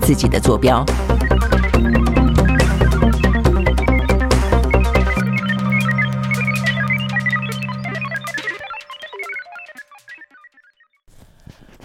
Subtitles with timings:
[0.00, 0.84] 自己的坐标。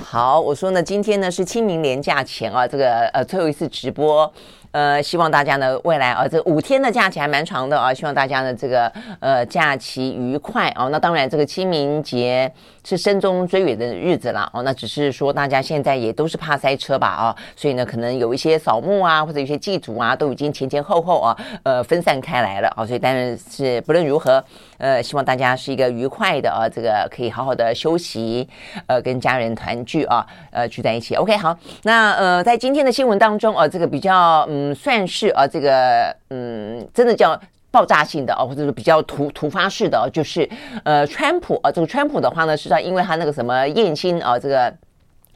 [0.01, 4.31] 好，我说呢，今天呢是清明连假前啊，这个呃最后一次直播。
[4.71, 10.87] 呃，希望大家呢，未来啊，这五天的假期还蛮长的啊，希望大家呢，这个呃假期愉快啊。
[10.89, 12.51] 那当然，这个清明节
[12.89, 14.49] 是深中追远的日子了。
[14.53, 14.63] 哦。
[14.63, 22.85] 那只是说大家现在也都是怕塞车吧啊，所以呢，可能有一些扫墓啊，或者有些祭祖啊，都已经前前后后啊，呃分散开来了啊。
[22.85, 24.43] 所以但是不论如何，
[24.77, 28.49] 呃，希望大家是一个愉快的啊，这个可以好好的休息，
[28.87, 31.15] 呃，跟家人团聚啊，呃，聚在一起。
[31.15, 34.47] OK，好，那呃，在今天的新闻当中啊，这个比较。
[34.51, 37.39] 嗯，算是啊，这个嗯，真的叫
[37.71, 40.49] 爆炸性的哦，或者是比较突突发式的哦，就是
[40.83, 44.73] 呃，川普啊，这个川普的话呢，实际上因为他那个什么艳星啊，这个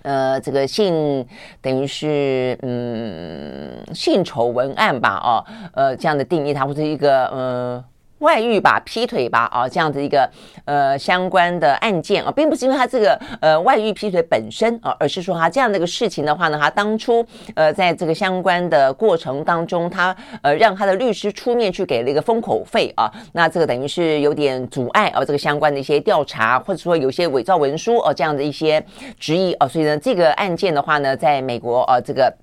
[0.02, 1.26] 呃，这个性
[1.62, 7.84] 等于是嗯性丑文案吧，哦，呃，这样的定义，它不是一个嗯。
[8.24, 10.28] 外遇吧，劈腿吧，啊，这样的一个
[10.64, 28.84] 呃相关的案件啊，并不是因为他这个呃外遇劈腿本身啊，而是说他这样的一个事情的话呢，他当初呃在这个相关的过程当中，他呃让他的律师出面去给了一个封口费啊，那这个等于是有点阻碍啊这个相关的一些调查，或者说有些伪造文书啊这样的一些
[29.20, 32.34] 质疑啊，所以呢这个案件的话呢，在美国啊这个。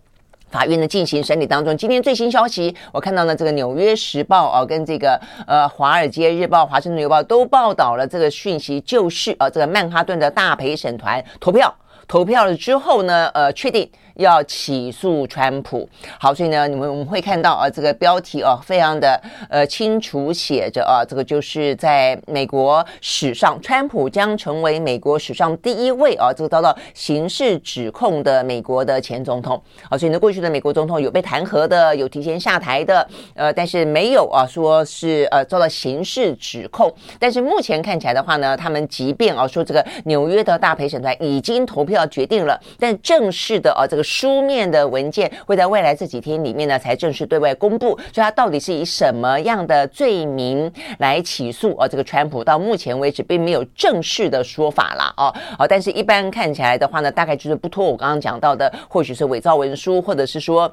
[0.51, 11.73] 法院呢进行审理当中，今天最新消息，我看到呢这个《纽约时报》啊，跟这个呃《华尔街日报》、《华盛顿邮报》都报道了这个讯息，就是呃这个曼哈顿的大陪审团投票，
[12.09, 13.89] 投票了之后呢，呃确定。
[14.21, 19.19] 要起诉川普，好，所以呢，你们我们会看到啊，这个标题啊，非常的
[19.49, 29.61] 呃清楚写着啊，这个就是在美国史上，川普将成为美国史上第一位啊，这个遭到刑事指控的美国的前总统。
[29.89, 36.95] 好，所以呢，过去的美国总统有被弹劾的，有提前下台的，呃，但是没有啊，说是呃遭到刑事指控。
[37.19, 44.05] 但是目前看起来的话呢，他们即便啊说这个纽约的大陪审团已经投票决定了，但正式的啊这个。
[44.11, 47.97] 书面的文件会在未来这几天里面呢，才正式对外公布。
[48.13, 51.77] 所以，他到底是以什么样的罪名来起诉？
[51.79, 55.15] 哦，这个川普到目前为止并没有正式的说法啦。
[55.17, 60.71] 哦，哦，但是一般看起来的话呢，大概就是不脱我刚刚讲到的，或许是伪造文书，或者是说。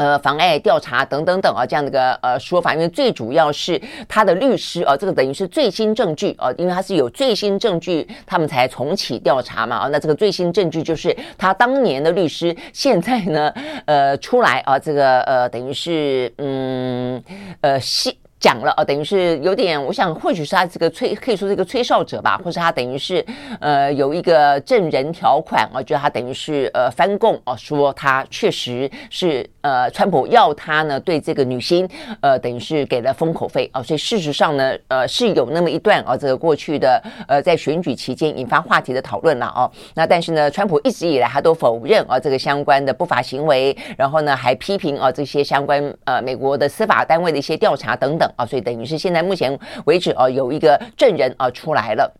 [0.00, 3.78] 呃，妨碍调查等等等啊，这样的一个呃说法，因为最主要是
[4.08, 13.52] 他的律师啊，这个等于是最新证据啊，因为他是有最新证据，他们才重启调查嘛啊，那这个最新证据就是他当年的律师现在呢，
[13.84, 17.22] 呃，出来啊，这个呃，等于是嗯
[17.60, 18.16] 呃西。
[18.40, 23.22] 讲了啊，等于是有点，我想或许是他这个吹，可以说是一个吹哨者吧，或是他等于是
[23.60, 31.88] 呃有一个证人条款啊，觉得他等于是呃翻供啊，说他确实是呃川普要他呢对这个女星
[32.20, 48.30] 呃等于是给了封口费啊，所以事实上呢呃是有那么一段啊这个过去的呃在选举期间引发话题的讨论了哦，那但是呢川普一直以来他都否认啊这个相关的不法行为，然后呢还批评啊这些相关呃美国的司法单位的一些调查等等。
[48.36, 52.10] 啊，所以等于是现在目前为止啊，有一个证人啊出来了。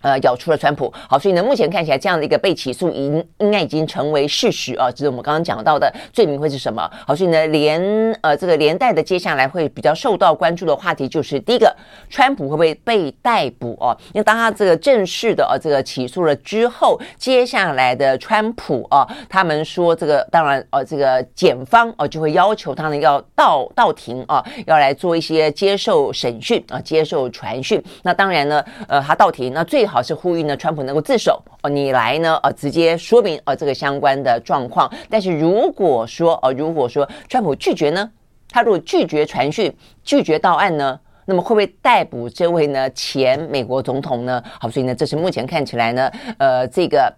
[0.00, 4.90] 呃，咬出了川普，好，所以呢，目前看起来这样的一个被起诉，应应该已经成为事实啊。
[4.90, 6.90] 就是我们刚刚讲到的罪名会是什么？
[7.06, 7.80] 好，所以呢，连
[8.22, 11.74] 呃这个连带的接下来会比较受到关注的话题就是第一个，
[12.08, 13.96] 川普会不会被逮捕哦？
[14.14, 27.82] 因为当他这个正式的呃这个起诉了之后，接下来的川普啊，他们说这个当然呃这个检方哦就会要求他呢要到到庭啊，要来做一些接受审讯啊，接受传讯。
[28.02, 34.90] 那当然呢，呃他到庭那最好是呼吁呢，川普能够自首哦，你来呢，呃，直接说明呃这个相关的状况。
[35.08, 38.10] 但是如果说呃，如果说川普拒绝呢，
[38.48, 39.70] 他如果拒绝传讯、
[40.04, 44.42] 拒绝到案呢，那么会不会逮捕这位呢前美国总统呢？
[44.60, 47.12] 好，所以呢，这是目前看起来呢，呃，这个。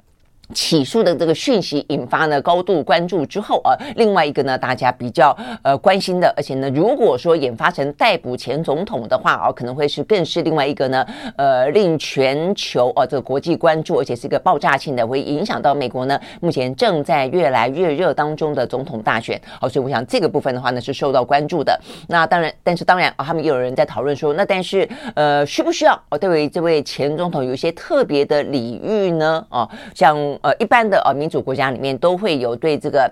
[0.53, 11.07] 起诉的这个讯息引发呢高度关注之后啊，另外一个呢大家比较呃关心的，而且呢如果说引发成逮捕前总统的话啊，可能会是更是另外一个呢
[11.37, 19.41] 呃令全球啊这个国际关注，而且是一个爆炸性的，会影响到美国呢目前正在越来越热当中的总统大选。
[19.61, 21.79] 好，所以我想这个部分的话呢是受到关注的。
[22.09, 29.45] 那当然，但是当然啊，他们也有人在讨论说，那但是呃需不需要哦对这位前总统有一些特别的礼遇呢？
[29.49, 30.13] 啊，像。
[30.43, 33.11] 呃，一般的呃民主国家里面都会有对这个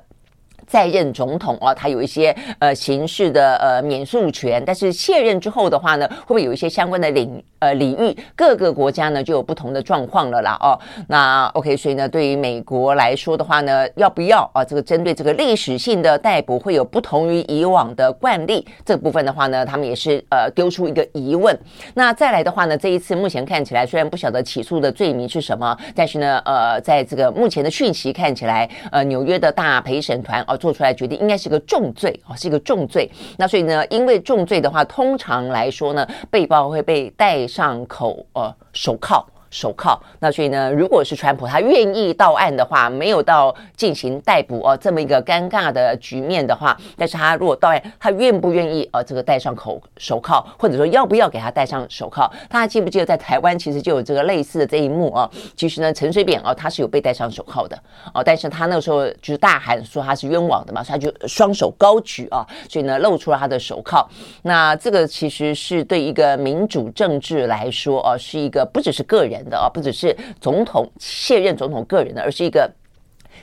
[0.70, 8.16] 在任总统啊，他有一些呃刑事的呃免诉权，但是卸任之后的话呢，会不会有一些相关的领呃领域？
[8.36, 10.78] 各个国家呢就有不同的状况了啦哦。
[11.08, 14.64] 那 OK，所以呢，对于美国来说的话呢，要不要啊？
[14.64, 21.58] 这个针对这个历史性的逮捕会有不同于以往的惯例，这部分的话呢，他们也是呃丢出一个疑问。
[21.94, 33.10] 那再来的话呢，这一次目前看起来虽然不晓得起诉的罪名是什么，但是呢，呃，在这个目前的讯息看起来，呃，纽约的大陪审团哦做出来决定应该是个重罪啊，是一个重罪。
[33.38, 39.26] 那所以呢，因为重罪的话，通常来说呢，被告会被戴上口呃手铐。
[39.50, 52.30] 手铐，那所以呢，如果是川普他愿意到案的话，没有到进行逮捕哦这么一个尴尬的局面的话，但是他如果到案，他愿不愿意呃这个戴上口手铐，或者说要不要给他戴上手铐？
[52.48, 55.28] 大家记不记得在台湾其实就有这个类似的这一幕啊？
[55.56, 57.76] 其实呢，陈水扁哦他是有被戴上手铐的
[58.14, 64.08] 哦，但是他那时候就是大喊说他是冤枉的嘛，所以他就双手高举啊，所以呢露出了他的手铐。
[64.42, 69.39] 那这个其实是对一个民主政治来说哦，是一个不只是个人。
[69.48, 72.70] 的啊，不只是总统卸任总统个人的，而是一个。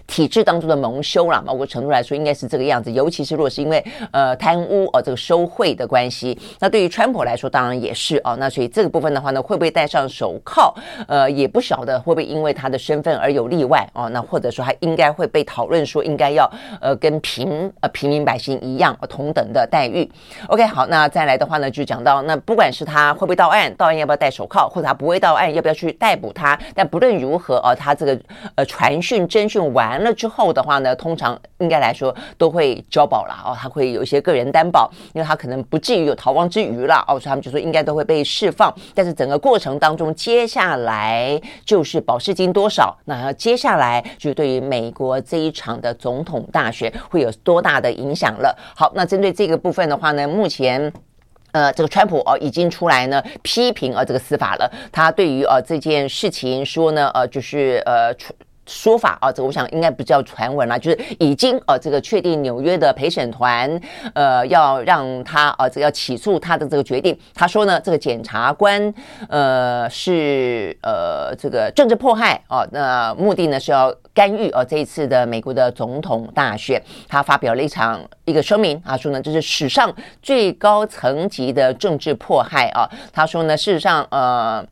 [0.08, 2.90] 体制当中的蒙羞啦，某个程度来说应该是这个样子。
[2.92, 8.36] 尤其是如果是因为呃贪污哦、呃、这个收贿的关系，那对于川普来说当然也是哦。
[8.40, 10.74] 那所以这个部分的话呢，会不会戴上手铐？
[11.08, 14.10] 呃，也不晓得会不会因为他的身份而有例外哦。
[14.10, 16.50] 那或者说他应该会被讨论说应该要
[16.80, 20.10] 呃跟平呃平民百姓一样、同等的待遇。
[20.48, 26.58] OK，好，那再来的话呢，就讲到那不管是他会不会到案，到案要不要戴手铐，或者他不会到案要不要去逮捕他？
[26.74, 28.18] 但不论如何哦、呃，他这个
[28.56, 29.97] 呃传讯侦讯完。
[29.98, 38.72] 完了之后的话呢，通常应该来说都会交保了哦，他会有一些个人担保，因为他可能不至于有逃亡之虞了哦，所以他们就说应该都会被释放。
[38.94, 48.56] 但是整个过程当中，接下来就是保释金多少，那接下来就对于美国这一场的总统大选会有多大的影响了。
[48.76, 50.94] 好，那针对这个部分的话呢，目前
[51.54, 58.16] 呃这个川普哦已经出来呢批评呃这个司法了，他对于呃这件事情说呢呃就是呃。
[58.68, 63.80] 说法啊，这个我想应该不叫传闻了，就是已经呃这个确定纽约的陪审团
[64.14, 67.18] 呃要让他啊这个要起诉他的这个决定。
[67.34, 68.94] 他说呢，这个检察官
[69.30, 76.82] 呃是呃这个政治迫害啊，那目的呢是要干预啊这一次的美国的总统大选。
[77.08, 82.90] 他发表了一场一个声明，他说呢这是史上最高层级的政治迫害啊。
[83.14, 84.66] 他说呢事实上呃。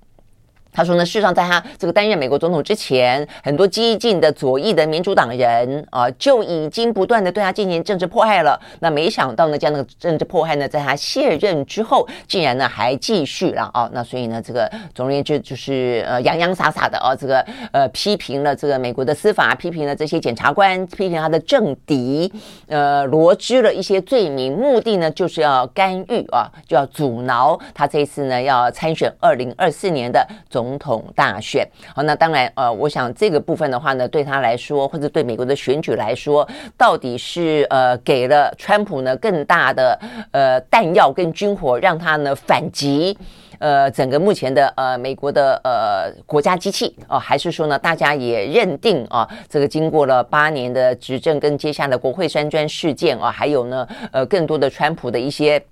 [0.76, 8.60] 他说呢，事实上，在他这个担任美国总统之前，很多激进的左翼的民主党人啊，就已经不断的对他进行政治迫害了。
[8.82, 13.90] 那没想到呢，这样的政治迫害呢，在他卸任之后，竟然呢还继续了啊。
[13.94, 17.40] 那所以呢，这个总而言之就是呃洋洋洒洒的啊，这个
[17.72, 22.30] 呃批评了这个美国的司法，批评了这些检察官，批评他的政敌，
[22.68, 30.65] 呃罗织了一些罪名，目的呢就是要干预啊，就要阻挠他这一次呢要参选二零二四年的总。
[30.66, 31.64] 总统大选，
[31.94, 40.00] 好，那当然，呃，我想这个部分的话呢，对他来说，或者对美国的选举来说，到底是呃给了川普呢更大的
[40.32, 43.16] 呃弹药跟军火，让他呢反击
[43.60, 55.64] 呃整个目前的呃美国的呃国家机器哦、还是说呢，大家也认定啊、这个经过了八年的执政跟接下来国会山庄事件啊、还有呢，呃，更多的川普的一些。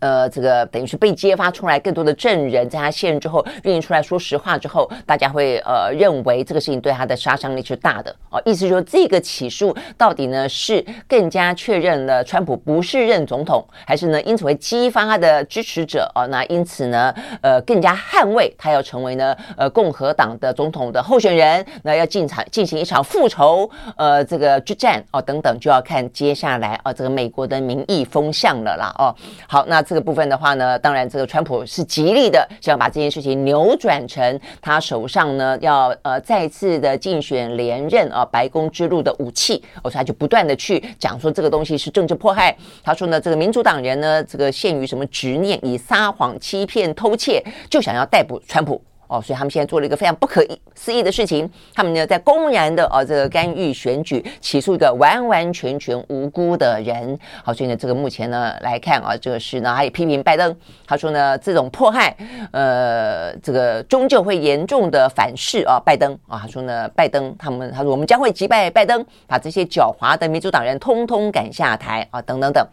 [0.00, 8.42] 呃，这个等于是被揭发出来更多的证人，在他卸任之后愿意出来说实话之后，大家会呃认为这个事情对他的杀伤力是大的哦。
[8.44, 16.26] 意思是说，这个起诉到底呢是更加确认了川普不是任总统，还是呢因此会激发他的支持者哦？
[16.26, 29.14] 那因此呢呃更加捍卫他要成为呢呃共和党的总统的候选人，那要进场进行一场复仇呃这个之战哦等等，就要看接下来哦这个美国的民意风向了啦哦。
[29.46, 29.67] 好。
[29.68, 42.56] 那这个部分的话呢，当然这个川普是极力的想要把这件事情扭转成他手上呢要呃再次的竞选连任啊白宫之路的武器，所以他就不断的去讲说这个东西是政治迫害。
[42.82, 48.82] 他说呢，这个民主党人呢，这个陷于什么执念，以撒谎、欺骗、偷窃，就想要逮捕川普。
[49.08, 57.18] 哦，所以他们现在做了一个非常不可思议的事情，他们呢在公然的哦这个干预选举，起诉一个完完全全无辜的人。
[57.42, 60.54] 好，所以呢这个目前呢来看啊，这个事呢他也批评拜登，
[60.86, 62.14] 他说呢这种迫害，
[62.52, 72.66] 呃这个终究会严重的反噬啊拜登啊，他说呢拜登他们他说我们将会击败拜登，把这些狡猾的民主党人通通赶下台啊等等等。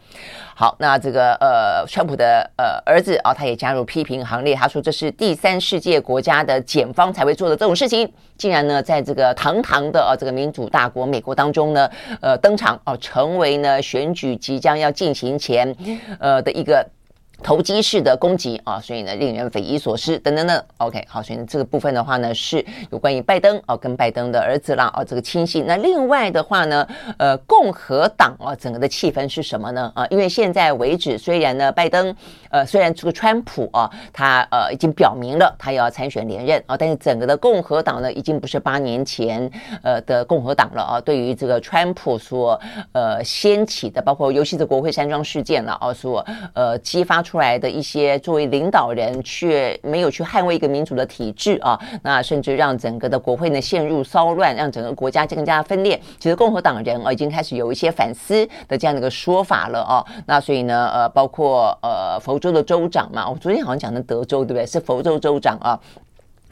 [0.58, 6.42] 好，那这个呃川普的呃儿子啊他也加入批评行列，他说这是第三世界国家。
[6.46, 8.08] 的检方才会做的这种事情，
[8.38, 15.74] 竟然呢在这个堂堂的啊这个民主大国美国当中呢，呃登场哦，成为呢选举即将要进行前，
[16.20, 16.86] 呃的一个。
[17.42, 20.64] 投机式的攻击啊，所以呢，令人匪夷所思等等等。
[20.78, 25.64] OK，好，所以这个部分的话呢，是有关于拜登啊，跟拜登的儿子啦啊，这个亲信。
[25.66, 26.88] 那另外的话呢，
[27.18, 29.92] 呃，共和党啊，整个的气氛是什么呢？
[29.94, 32.14] 啊，因为现在为止，虽然呢，拜登
[32.50, 39.48] 呃，虽然这个川普啊，他呃已经表明了他要参选连任啊，但是整个的共和党呢，已经不是八年前
[39.82, 41.00] 呃的共和党了啊。
[41.00, 42.58] 对于这个川普所
[42.92, 47.25] 呃掀起的，包括尤其是国会山庄事件了啊，所呃激发。
[47.26, 56.00] 出来的一些作为领导人却没有去捍卫一个民主的体制啊，那甚至让整个的国会呢陷入骚乱，让整个国家更加分裂。
[56.20, 60.04] 其实共和党人啊已经开始有一些反思的这样的一个说法了啊。
[60.26, 64.64] 那所以呢呃包括呃佛州的州长嘛，我昨天好像讲的德州对不对？
[64.64, 65.78] 是佛州州长啊。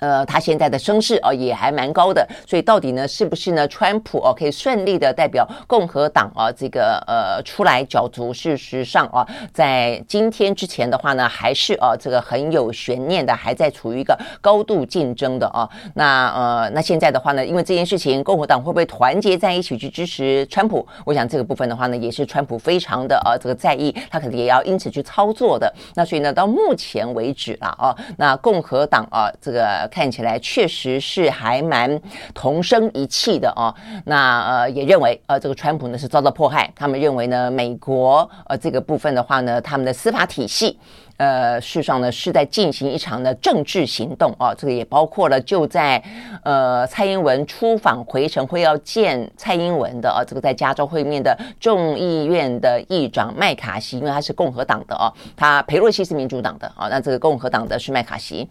[0.05, 3.67] 呃，他现在的声势哦也还蛮高的，所以到底呢是不是呢？
[3.69, 8.35] 川普哦可以顺利的代表共和党啊这个呃出来角逐？
[8.35, 15.67] 事实上啊，在今天之前的话呢，还是啊这个很有悬念的，还在处于一个高度竞争的啊。
[15.95, 20.87] 那呃那现在的话呢，因为这件事情，共和党会不会团结在一起去支持川普？
[21.07, 25.73] 我想这个部分的话呢，也是川普非常的啊这个在意，他可能也要因此去操作的。
[25.95, 29.89] 那所以呢，到目前为止了啊，那共和党啊这个。
[29.95, 32.01] 看起来确实是还蛮
[32.35, 33.73] 同声一气的哦。
[34.07, 40.77] 那呃也认为呃这个川普呢是遭到迫害，他们认为呢美国呃这个部分的话呢，他们的司法体系
[41.19, 44.53] 呃事实上呢是在进行一场的政治行动啊。
[44.53, 46.03] 这个也包括了就在
[46.43, 58.49] 呃蔡英文出访回程会要见蔡英文的啊，这个在加州会面的众议院的议长麦卡锡，因为他是共和党的哦，他裴洛西是民主党的啊，那这个共和党的是麦卡锡。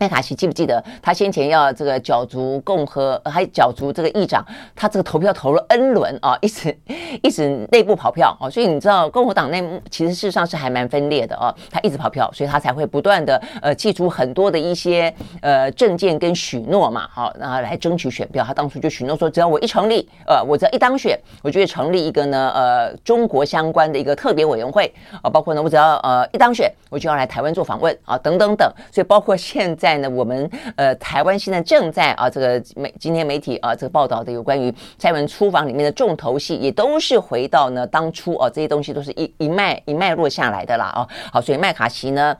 [0.00, 4.44] 麦卡锡记不记得他先前要这个角逐共和，还角逐这个议长，
[4.76, 6.78] 他这个投票投了 N 轮啊，一直
[7.20, 15.12] 一直内部跑票啊，所以你知道共和党内其实事实上是还蛮分裂的啊，他一直跑票，所以他才会不断的呃祭出很多的一些
[15.42, 18.44] 呃政见跟许诺嘛，好，然后来争取选票。
[18.44, 29.87] 他当初就许诺说，只要我一成立，呃，我只要一当选，我就会成立一个呢呃中国相关的一个特别委员会啊，包括呢我只要呃一当选，我就要来台湾做访问啊，等等等，所以包括现在。
[29.88, 41.08] 在呢，我们呃台湾现在正在啊这个媒今天媒体啊这个报道的有关于蔡文出访里面的重头戏，也都是回到呢当初啊这些东西都是一一脉一脉落下来的啦啊。
[41.32, 42.36] 好，所以麦卡锡呢。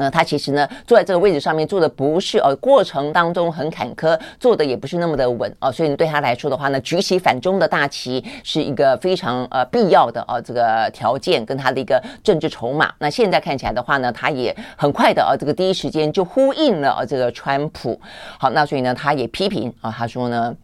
[0.00, 12.90] 那他其实呢，坐在这个位置上面，坐的不是呃，过程当中很坎坷，坐的也不是那么的稳啊，所以对他来说的话呢，举起反中的大旗是一个非常呃必要的啊这个条件跟他的一个政治筹码。
[12.98, 18.00] 那现在看起来的话呢，他也很快的啊，这个第一时间就呼应了啊这个川普。
[18.38, 20.56] 好，那所以呢，他也批评啊，他说呢。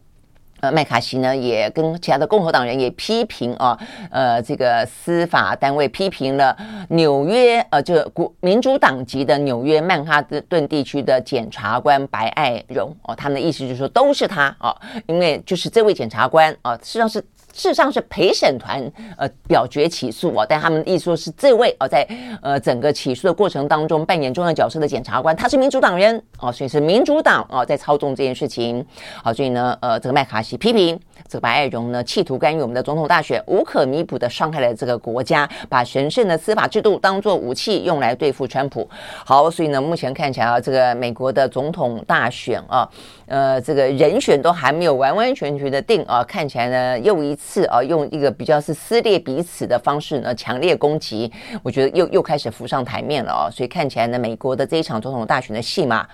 [0.59, 3.77] 呃，麦卡锡呢也跟其他的共和党人也批评啊，
[4.09, 6.55] 呃，这个司法单位批评了
[6.89, 14.75] 纽约呃，这个国民主党籍的纽约曼哈顿地区的检察官白爱荣哦，他们的意思就是说都是他哦，
[15.07, 17.23] 因为就是这位检察官啊，实际上是。
[17.57, 18.79] 事实上是陪审团
[19.17, 22.07] 呃表决起诉啊，但他们意思说是这位啊在
[22.39, 28.85] 呃整个起诉的过程当中扮演重要角色的检察官，他是民主党人哦，所以是民主党啊在操纵这件事情。
[29.23, 38.89] 好，所以呢呃这个麦卡锡批评这个白爱荣呢企图干预我们的总统大选，无可弥补的伤害了这个国家，把神圣的司法制度当作武器用来对付川普。
[39.23, 42.89] 好，所以呢目前看起来啊这个美国的总统大选啊
[43.27, 47.65] 呃这个人选都还没有完完全全的定啊，看起来呢又一次。
[47.67, 51.29] 啊，用一个比较是撕裂彼此的方式呢，强烈攻击，
[51.61, 56.07] 我觉得又又开始浮上台面了啊，所以看起来呢，美国的这一场总统大选的戏码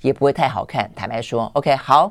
[0.00, 2.10] 也不会太好看，坦白说，OK，好。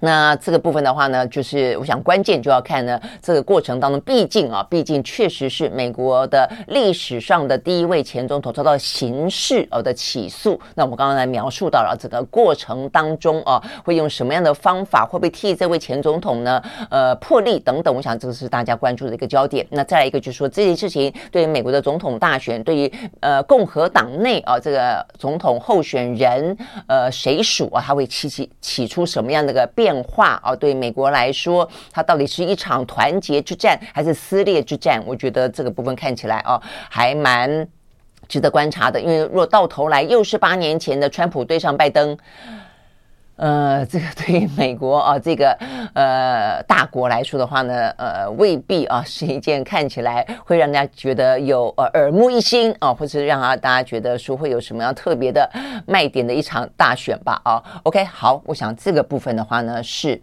[0.00, 10.58] 那这个部分的话呢，就是我想关键就要看呢，这个过程当中，毕竟啊，毕竟确实是美国的历史上的第一位前总统遭到刑事呃的起诉。
[10.74, 17.94] 那我们刚刚来描述到了这个过程当中啊，会用什么样的方法，会不会替这位前总统呢，呃，破例等等。
[17.94, 19.66] 我想这个是大家关注的一个焦点。
[19.70, 22.90] 那再来一个就是说，这件事情对于美国的总统大选，对于
[23.20, 35.02] 呃共和党内啊这个总统候选人呃谁属啊，他会起起起出什么样的一个变变化啊，对美国来说，它到底是一场团结之战还是撕裂之战？
[35.04, 37.66] 我觉得这个部分看起来啊，还蛮
[38.28, 39.00] 值得观察的。
[39.00, 42.16] 因为若到头来又是八年前的川普对上拜登。
[43.40, 45.50] 呃，这个对于美国啊，这个
[45.94, 55.50] 呃大国来说的话呢，呃，未必啊是一件看起来会让大家觉得有呃耳目一新啊，或者让啊大家觉得说会有什么样特别的
[55.86, 57.62] 卖点的一场大选吧啊。
[57.84, 60.20] OK，好，我想这个部分的话呢是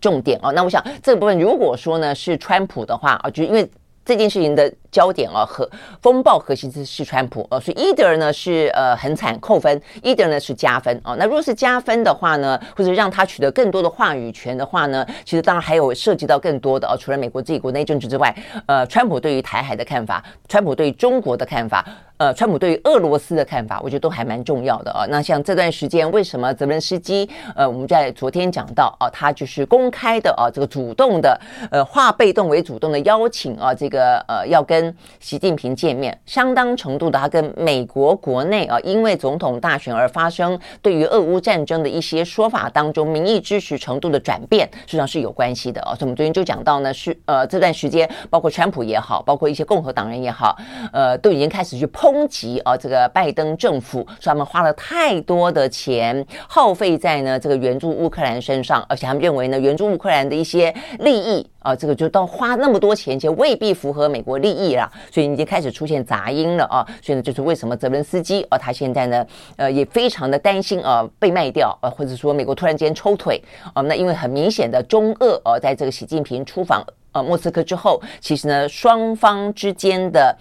[0.00, 0.50] 重点哦。
[0.50, 3.70] 那我想这个部分如果说呢是川普的话啊，就因为
[4.08, 4.72] 这件事情的。
[4.90, 5.68] 焦点啊，和
[6.00, 11.14] 风暴核心是是川普呃，所以 either 呢是呃很惨扣分，either 呢是加分啊。
[11.18, 18.34] 那如果是加分的话呢，或者让他取得更多的话语权的话呢，其实当然还有涉及到更多的啊，除了美国自己国内政治之外，
[18.64, 21.84] 呃，川普对于台海的看法，川普对于中国的看法，
[22.18, 25.06] 呃，川普对于俄罗斯的看法，我觉得都还蛮重要的啊。
[25.08, 34.94] 那像这段时间为什么泽伦斯基呃，我们在昨天讲到啊，他就是公开的啊，这个主动的呃化被动为主动的邀请啊，这个呃要跟。
[35.20, 45.94] 习近平见面，相当程度的，他跟美国国内啊，因为总统大选而发生对于俄乌战争的一些说法当中，民意支持程度的转变，实际上是有关系的啊。
[45.94, 50.56] 所以我们昨天就讲到呢，是呃这段时间，包括川普也好，包括一些共和党人也好，
[50.92, 61.46] 呃，都已经开始去碰抨击啊这个拜登政府，说他们花了太多的钱耗费在呢这个援助乌克兰身上，而且他们认为呢援助乌克兰的一些利益。
[61.60, 66.86] 啊，这个就到花那么多钱，其实未必符合美国利益了，所以已经开始出现杂音了啊。
[67.02, 73.42] 所以呢，就是为什么泽伦斯基啊，他现在呢，呃，也非常的担心啊，被卖掉啊，或者说美国突然间抽腿
[73.74, 73.82] 啊。
[73.82, 80.34] 那因为很明显的，中俄啊，在这个习近平出访呃莫斯科之后，其实呢，双方之间的。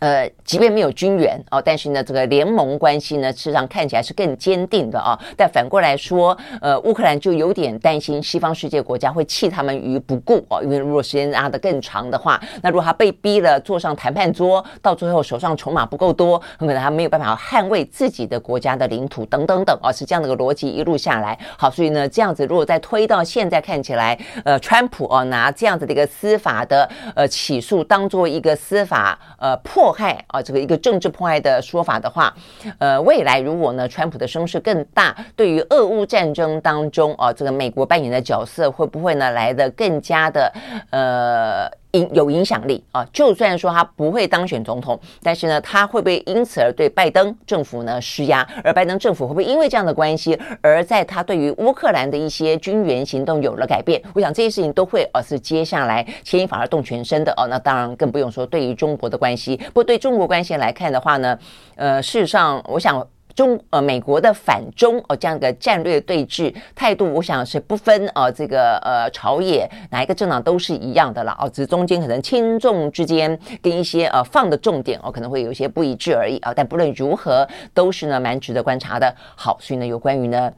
[0.00, 5.18] 呃，即便没有军援哦，但是呢，这个联盟关系呢，事实上看起来是更坚定的啊。
[5.36, 21.36] 但反过来说，呃，乌克兰就有点担心西方世界国家会弃他们于不顾哦，因为如果时间拉得更长的话，那如果他被逼了坐上谈判桌，到最后手上筹码不够多，很可能他没有办法捍卫自己的国家的领土等等等啊，是这样的一个逻辑一路下来。
[21.56, 29.87] 好，所以呢，这样子如果再推到现在看起来，呃，川普哦拿这样子的一个司法的呃起诉当做一个司法呃破。
[29.88, 32.34] 迫害啊，这个一个政治迫害的说法的话，
[32.76, 40.52] 呃，未来如果呢，川普的声势更大，对于俄乌战争当中啊，这个美国扮演的角色会不会呢来的更加的
[40.90, 41.70] 呃？
[41.92, 48.46] 影有影响力啊，就算说他不会当选总统，但是呢，他会不会因此而对拜登政府呢施压？
[48.62, 54.02] 而拜登政府会不会因为这样的关系，而在他对于乌克兰的一些军援行动有了改变？
[54.14, 57.46] 我想这些事情都会，而是接下来牵一发而动全身的哦。
[57.48, 59.56] 那当然更不用说对于中国的关系。
[59.56, 61.38] 不过对中国关系来看的话呢，
[61.76, 63.06] 呃，事实上，我想。
[63.38, 76.52] 中呃，美国的反中哦，这样的战略对峙态度，我想是不分呃这个呃朝野哪一个政党都是一样的了哦，只是中间可能轻重之间跟一些呃放的重点哦，可能会有一些不一致而已啊。
[76.52, 79.14] 但不论如何，都是呢蛮值得观察的。
[79.36, 80.52] 好，所以呢，有关于呢。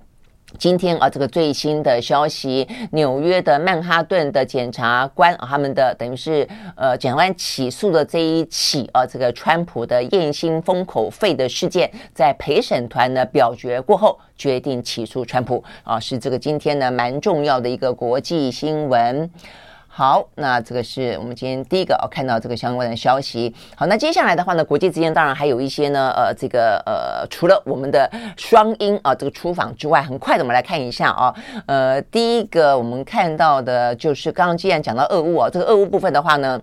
[0.58, 19.30] 今天啊，这个最新的消息，纽约的曼哈顿的检察官，他们的等于是呃，检察官起诉的这一起啊，这个川普的验薪封口费的事件，在陪审团的表决过后，决定起诉川普啊，是这个今天呢蛮重要的一个国际新闻。
[19.92, 23.52] 好，那这个是我们今天第一个哦，看到这个相关的消息。
[23.74, 31.34] 好，那接下来的话呢，国际之间当然还有一些呢，呃，这个呃，除了我们的双英啊这个出访之外，很快的我们来看一下啊，
[31.66, 36.58] 呃，第一个我们看到的就是刚刚既然讲到俄乌啊，这个俄乌部分的话呢，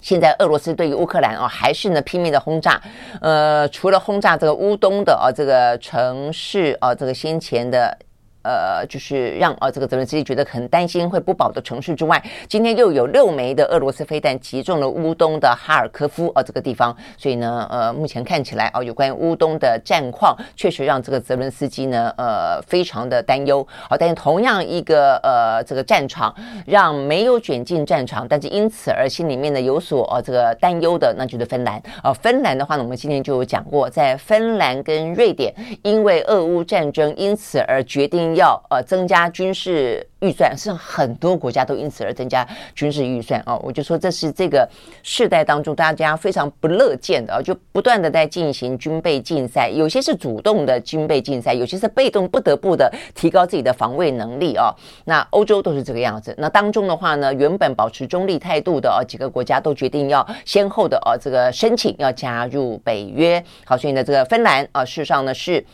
[0.00, 2.80] 现在俄罗斯对于乌克兰啊还是呢拼命的轰炸，
[3.20, 7.98] 呃，除了轰炸这个乌东的啊这个城市啊，这个先前的。
[8.42, 23.66] 呃，就是让呃这个泽伦斯基觉得很担心会不保的城市之外，今天又有六枚的俄罗斯飞弹击中了乌东的哈尔科夫呃这个地方，所以呢，呃，目前看起来哦，有关于乌东的战况，确实让这个泽伦斯基呢，呃，非常的担忧。
[23.88, 26.34] 好，但是同样一个呃这个战场，
[26.66, 31.80] 让没有卷进战场，但是因此而心里面呢有所呃这个担忧的，那就是芬兰。
[32.02, 38.31] 呃，芬兰的话呢，我们今天就有讲过，在芬兰跟瑞典因为俄乌战争，因此而决定。
[38.34, 43.56] 要呃增加军事预算，是很多国家都因此而增加军事预算啊。
[43.58, 44.68] 我就说这是这个
[45.02, 54.74] 世代当中大家非常不乐见的啊，就不断的在进行军备竞赛，有些是主动的军备竞赛，有些是被动不得不的提高自己的防卫能力啊。
[55.04, 56.34] 那欧洲都是这个样子。
[56.38, 63.42] 那当中的话呢，原本保持中立态度的啊几个国家都决定要先后的啊这个申请要加入北约。
[63.64, 65.64] 好，所以呢这个芬兰啊事实上呢是。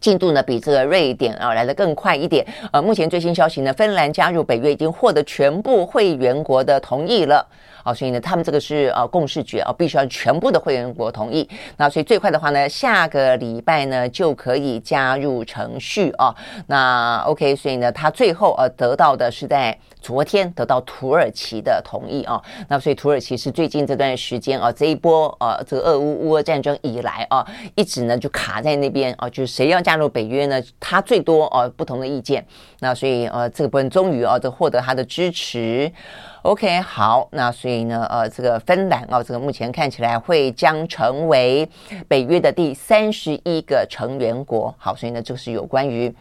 [0.00, 2.46] 进度呢比这个瑞典啊来的更快一点。
[2.72, 7.46] 呃，目前最新消息呢，芬兰加入北约已经获得全部会员国的同意了。
[7.82, 11.48] 啊，所以呢，他们这个是呃共识决啊，必须要全部的会员国同意。
[11.76, 16.34] 那所以最快的话呢，下个礼拜呢就可以加入程序啊。
[16.66, 22.40] 那 OK，所以呢，他最后呃得到的是在昨天得到土耳其的同意啊。
[22.68, 30.62] 那所以土耳其是最近这段时间啊，这一波呃这个俄乌乌俄战争以来啊，一直呢就卡在那边啊，就是谁要加入北约呢？
[30.78, 32.44] 他最多呃不同的意见。
[32.80, 35.90] 那所以呃这个部分终于啊，就获得他的支持。
[36.42, 41.68] OK，好，那所以呢，呃，这个芬兰哦，这个目前看起来会将成为
[42.08, 44.74] 北约的第三十一个成员国。
[44.78, 46.14] 好，所以呢，就是有关于。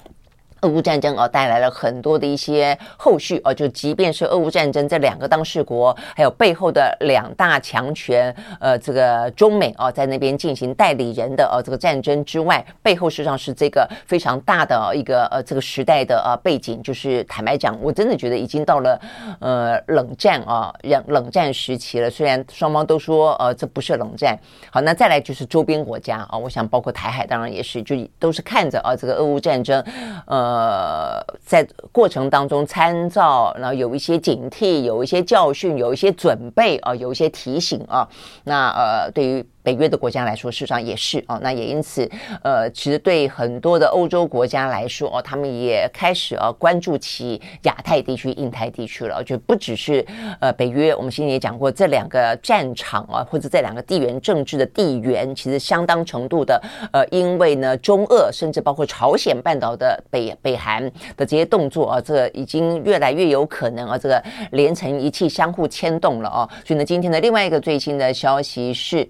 [0.61, 18.99] 俄乌战争啊，带来了很多的一些后续啊，就即便是俄乌战争这两个当事国，还有背后的两大强权，呃，这个中美啊，在那边进行代理人的呃这个战争之外，背后实际上是这个非常大的一个呃这个时代的呃背景，就是坦白讲，我真的觉得已经到了
[19.39, 22.09] 呃冷战啊，冷冷战时期了。
[22.09, 24.37] 虽然双方都说呃这不是冷战，
[24.71, 29.81] 好，那再来就是周边国家啊，我想包括台海，当然也是，就都是看着啊这个俄乌战争，
[30.25, 30.48] 呃。
[30.49, 38.07] 呃，在过程当中参照，然后有一些警惕，有一些教训，有一些准备啊，有一些提醒啊。
[38.45, 39.45] 那呃，对于。
[39.61, 42.09] 北约的国家来说，事实上也是哦，那也因此，
[42.43, 49.23] 呃，其实对很多的欧洲国家来说，哦，他们也开始啊关注起亚太地区、印太地区了。
[49.23, 50.05] 就不只是
[50.39, 56.61] 呃北约，我们先前也讲过，这两个战场啊，或者这两个地缘政治的地缘，其实相当程度的
[56.93, 60.83] 呃，因为呢，中俄甚至包括朝鲜半岛的北北韩
[61.17, 66.49] 的这些动作啊，这已经越来越有可能啊，这个连成一气，相互牵动了啊。
[66.65, 69.07] 所以呢，今天的另外一个最新的消息是。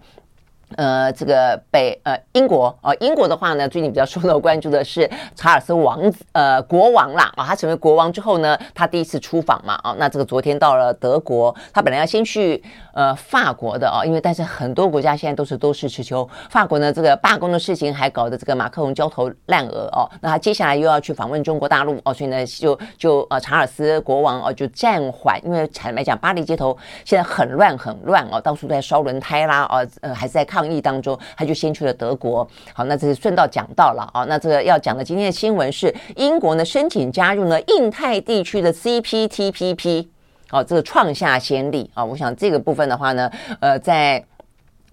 [0.76, 30.59] 呃，这个北呃英国啊、英国的话呢，最近比较受到关注的是查尔斯王子呃国王啦啊，他成为国王之后呢，他第一次出访嘛啊，那这个昨天到了德国，他本来要先去呃法国的啊，因为但是很多国家现在都是都是持球，法国呢这个罢工的事情还搞得这个马克龙焦头烂额哦，那他接下来又要去访问中国大陆哦，所以呢就就呃查尔斯国王哦就暂缓，因为坦白讲巴黎街头现在很乱很乱哦，到处都在烧轮胎啦啊呃还是在看。
[30.60, 32.46] 抗议当中，他就先去了德国。
[32.74, 34.26] 好，那这是顺道讲到了啊。
[34.26, 40.06] 那这个要讲的今天的新闻是，英国呢申请加入呢印太地区的 CPTPP，
[40.52, 42.04] 哦，这个创下先例啊。
[42.04, 44.22] 我想这个部分的话呢，呃，在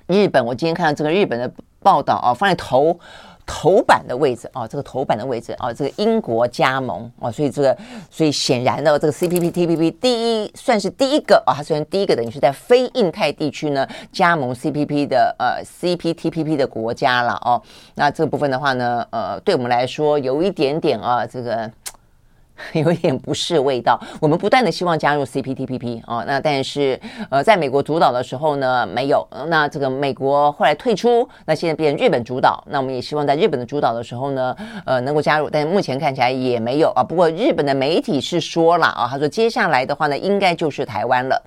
[0.07, 1.51] 日本，我今天看到这个日本的
[1.81, 2.97] 报道啊，放在头。
[3.47, 7.79] 头版的位置啊，这个头版的位置啊，这个英国加盟啊，所以这个，
[8.11, 17.63] 所以显然呢，这个 CPTPP 第一算是第一个啊，它虽然第一个等于是在非印太地区呢加盟 CPP 的呃 CPTPP 的国家了哦，
[17.95, 21.71] 那这个部分的话呢，呃，对我们来说有一点点啊，这个。
[22.75, 24.01] 有一点不是味道。
[24.21, 26.99] 我们不断的希望加入 CPTPP 啊，那但是
[27.31, 29.27] 呃，在美国主导的时候呢，没有。
[29.49, 32.63] 那这个美国后来退出，那现在变成日本主导。
[32.69, 35.49] 那我们也希望在日本的主导的时候呢，呃，能够加入。
[35.51, 37.03] 但是目前看起来也没有啊。
[37.03, 41.43] 不过日本的媒体是说了啊，他说接下来的话呢，应该就是台湾了。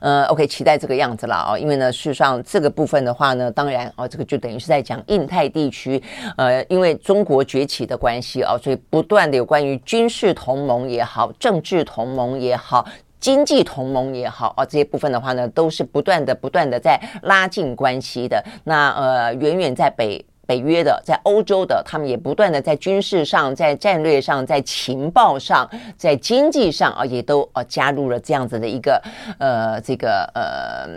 [0.00, 6.02] 呃，OK，期待这个样子了啊，因为呢，事实上这个部分的话呢，当然哦，这个就等于是在讲印太地区，
[6.36, 12.86] 呃，因为中国崛起的关系啊，所以不断的有关于军事同盟也好，政治同盟也好，
[13.20, 18.42] 经济同盟也好啊，这些部分的话呢，都是不断的、不断的在拉近关系的。
[18.64, 20.24] 那呃，远远在北。
[20.48, 29.02] 北约的，在欧洲的，他们也不断的在军事上、在战略上、在情报上、在经济上啊，也都啊加入了这样子的一个
[29.38, 30.88] 呃这个呃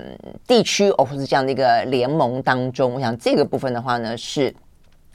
[0.47, 2.93] 地区，或者是这样的一个联盟当中。
[2.93, 4.55] 我想这个部分的话呢，是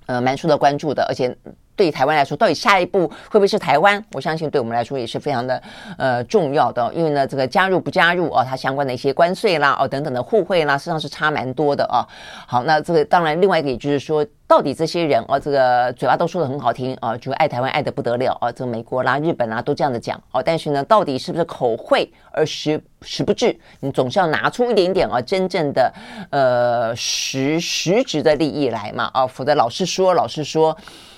[0.04, 1.34] 呃蛮受到关注的，而且。
[1.76, 4.02] 对于台湾来说，到底下一步会不会是台湾？
[4.12, 5.62] 我相信对我们来说也是非常的
[5.98, 12.02] 呃重要的，因为呢，这个加入不加入哦，它相关的一些关税啦哦等等的互惠啦，实际上是差蛮多的啊。
[12.46, 14.26] 好，那这个当然另外一个也就是说。
[14.48, 20.40] 到底这些人哦，这个嘴巴都说得很好听啊，就爱台湾爱得不得了啊，这个美国啦、日本啦都这样子讲哦。
[20.40, 23.58] 但是呢，到底是不是口惠而实实不至？
[23.80, 25.92] 你总是要拿出一点点啊，真正的
[26.30, 30.76] 呃实实质的利益来嘛啊，否则老是说，老是说，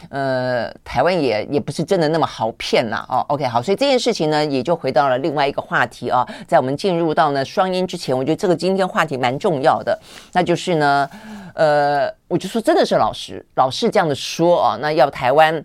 [0.09, 3.24] 呃，呃台湾也也不是真的那么好骗啦哦。
[3.28, 6.26] OK，好，所以这件事情呢，也就回到了另外一个话题啊。
[6.46, 9.98] 在我们进入到呢双音之前，我觉得这个今天话题蛮重要的，
[10.32, 11.11] 那就是呢。
[11.54, 15.64] 呃，我就说真的是老师，老实这样的说啊，那要台湾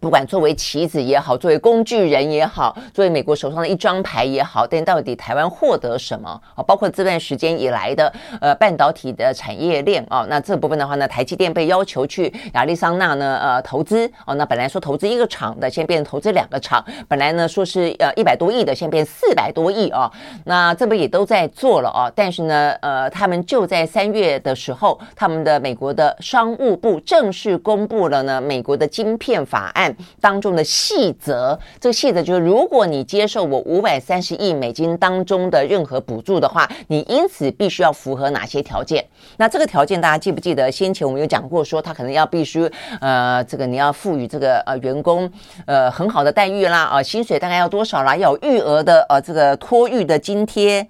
[0.00, 6.62] 不管作为棋子也好，作为工具人也好，作为美国手上的一张牌也好，但到底台湾获得什么啊？
[6.62, 20.10] 包括这段时间以来的呃半导体的产业链啊，那这部分的话呢，台积电被要求去亚利桑那呢呃投资哦，那本来说投资一个厂的，现在变成投资两个厂，本来呢说是呃一百多亿的，现在变四百多亿啊，
[20.44, 29.87] 那这边也都在做了啊，但是呢呃他们就在三月的时候，他们的美国的商务部正式公布了呢美国的晶片法案。
[30.20, 39.04] 当中的细则，这个细则就是，如果你接受我五百三十亿美金当中的任何补助的话，你因此必须要符合哪些条件？
[39.36, 40.70] 那这个条件大家记不记得？
[40.70, 42.70] 先前我们有讲过，说他可能要必须
[43.00, 45.30] 呃，这个你要赋予这个呃员工
[45.66, 50.86] 呃很好的待遇啦，啊、薪水大概要多少啦，要有育儿的呃这个托育的津贴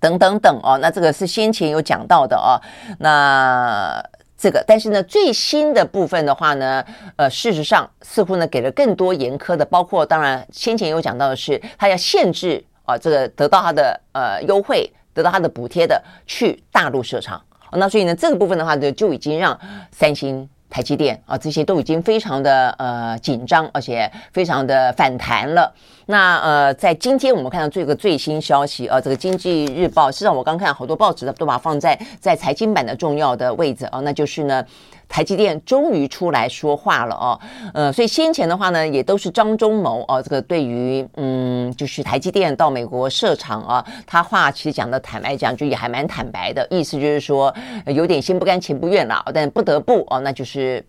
[0.00, 0.78] 等等等哦。
[0.80, 2.60] 那这个是先前有讲到的哦。
[2.98, 4.02] 那。
[4.46, 6.84] 这个，但是呢，最新的部分的话呢，
[7.16, 19.58] 呃，事实上似乎呢给了更多严苛的，包括当然先前有讲到的是，他要限制啊、这个得到他的呃优惠，得到他的补贴的去大陆设厂、那所以呢，这个部分的话呢，就已经让
[19.90, 20.48] 三星。
[20.68, 25.72] 台积电啊，这些都已经非常的呃紧张，而且非常的反弹了。
[26.06, 34.64] 那呃，在今天我们看到这个最新消息啊，这个经济日报，实际上我刚看好多报纸的都把它放在在财经版的重要的位置啊，那就是呢。
[35.08, 37.40] 台积电终于出来说话了哦，
[37.72, 47.54] 呃，所以先前的话呢，也都是张忠谋哦，这个对于嗯，就是台积电到美国设厂啊，他话其实讲的坦白讲，就也还蛮坦白的，意思就是说
[47.86, 50.84] 有点心不甘情不愿了，但不得不哦，那就是。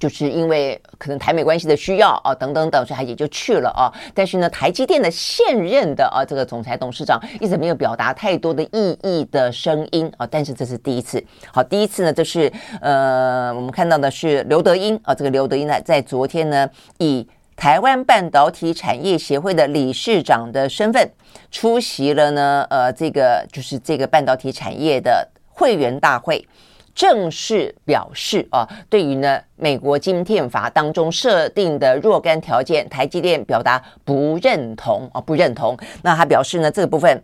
[0.00, 3.92] 就是因为可能台美关系的需要啊，等等等，所以他也就去了啊。
[4.14, 10.26] 但是呢，台积电的现任的啊这个总裁董事长一直没有表达太多的异议的声音啊。
[10.26, 21.10] 但是这是第一次，好，第一次呢，就是呃，我们看到的是刘德英啊，这个刘德英呢，在昨天呢，以台湾半导体产业协会的理事长的身份
[21.50, 26.42] 出席了呢，呃，这个就是这个半导体产业的会员大会。
[27.00, 35.74] 正式表示啊，对于呢美国晶片法当中设定的若干条件，台积电表达不认同啊，不认同。
[36.02, 37.22] 那他表示呢，这个部分。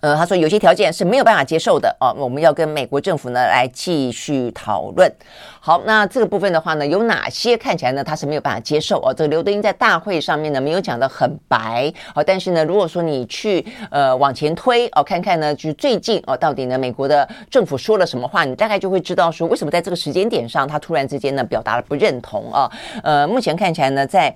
[0.00, 5.12] 呃，他说有些条件是没有办法接受的哦，我们要跟美国政府呢来继续讨论。
[5.60, 9.12] 好，那这个部分的话呢，有哪些看起来呢他是没有办法接受哦？
[9.12, 22.70] 这个刘德英在大会上面呢没有讲得很白哦，但是呢，如果说你去呃往前推哦，看看呢，就是最近哦，到底呢美国的政府说了什么话，你大概就会知道说为什么在这个时间点上他突然之间呢表达了不认同啊。
[23.02, 24.34] 呃，目前看起来呢在。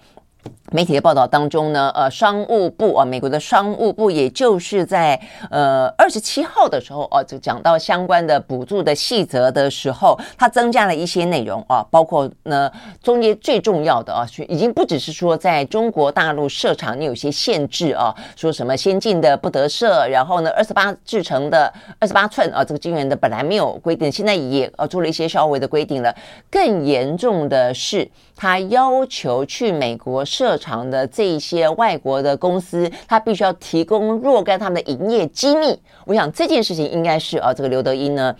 [0.71, 26.15] 媒体的报道当中呢，呃，商务部啊，美国的商务部，也就是在呃二十七号的时候哦，就讲到相关的补助的细则的时候，它增加了一些内容啊，包括呢中间最重要的啊，已经不只是说在中国大陆设厂你有些限制啊，说什么先进的不得设，然后呢二十八制成的二十八寸啊，这个晶圆的本来没有规定，现在也呃做了一些稍微的规定了。
[26.51, 35.79] 更严重的是，他要求去美国设厂的这些外国的公司，他必须要提供若干他们的营业机密。
[36.07, 38.35] 我想这件事情应该是啊，这个刘德英呢。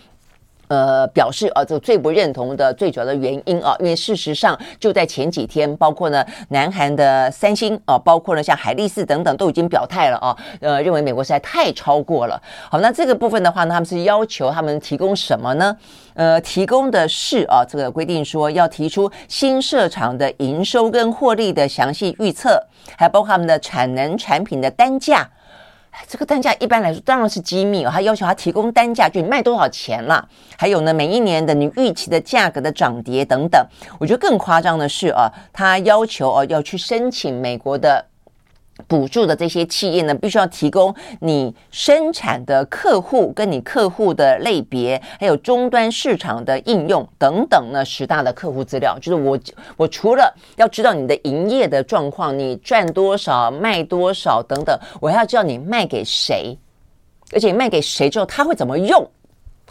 [0.73, 12.43] 呃，表示啊，这最不认同的最主要的原因啊，因为事实上就在前几天，包括呢，南韩的三星啊，包括呢像海力士等等都已经表态了啊，呃，认为美国实在太超过了。
[12.71, 15.77] 好，那这个部分的话呢，他们是要求他们提供什么呢？
[16.15, 22.59] 呃，提供的是啊，这个规定说要提出新设厂的营收跟获利的详细预测，
[22.97, 25.29] 还包括他们的产能产品的单价。
[26.09, 33.67] 这个单价一般来说当然是机密哦，他要求他提供单价，就你卖多少钱了，还有呢，每一年的你预期的价格的涨跌等等。
[33.99, 38.05] 我觉得更夸张的是啊，他要求哦要去申请美国的。
[38.89, 48.99] 补助的这些企业呢，必须要提供你生产的客户跟你客户的类别，还有终端市场的应用等等呢，十大的客户资料。
[48.99, 49.39] 就是我
[49.77, 56.57] 我除了要知道你的营业的状况，你赚多少、卖多少等等，我还要知道你卖给谁，
[57.33, 59.09] 而且卖给谁之后他会怎么用。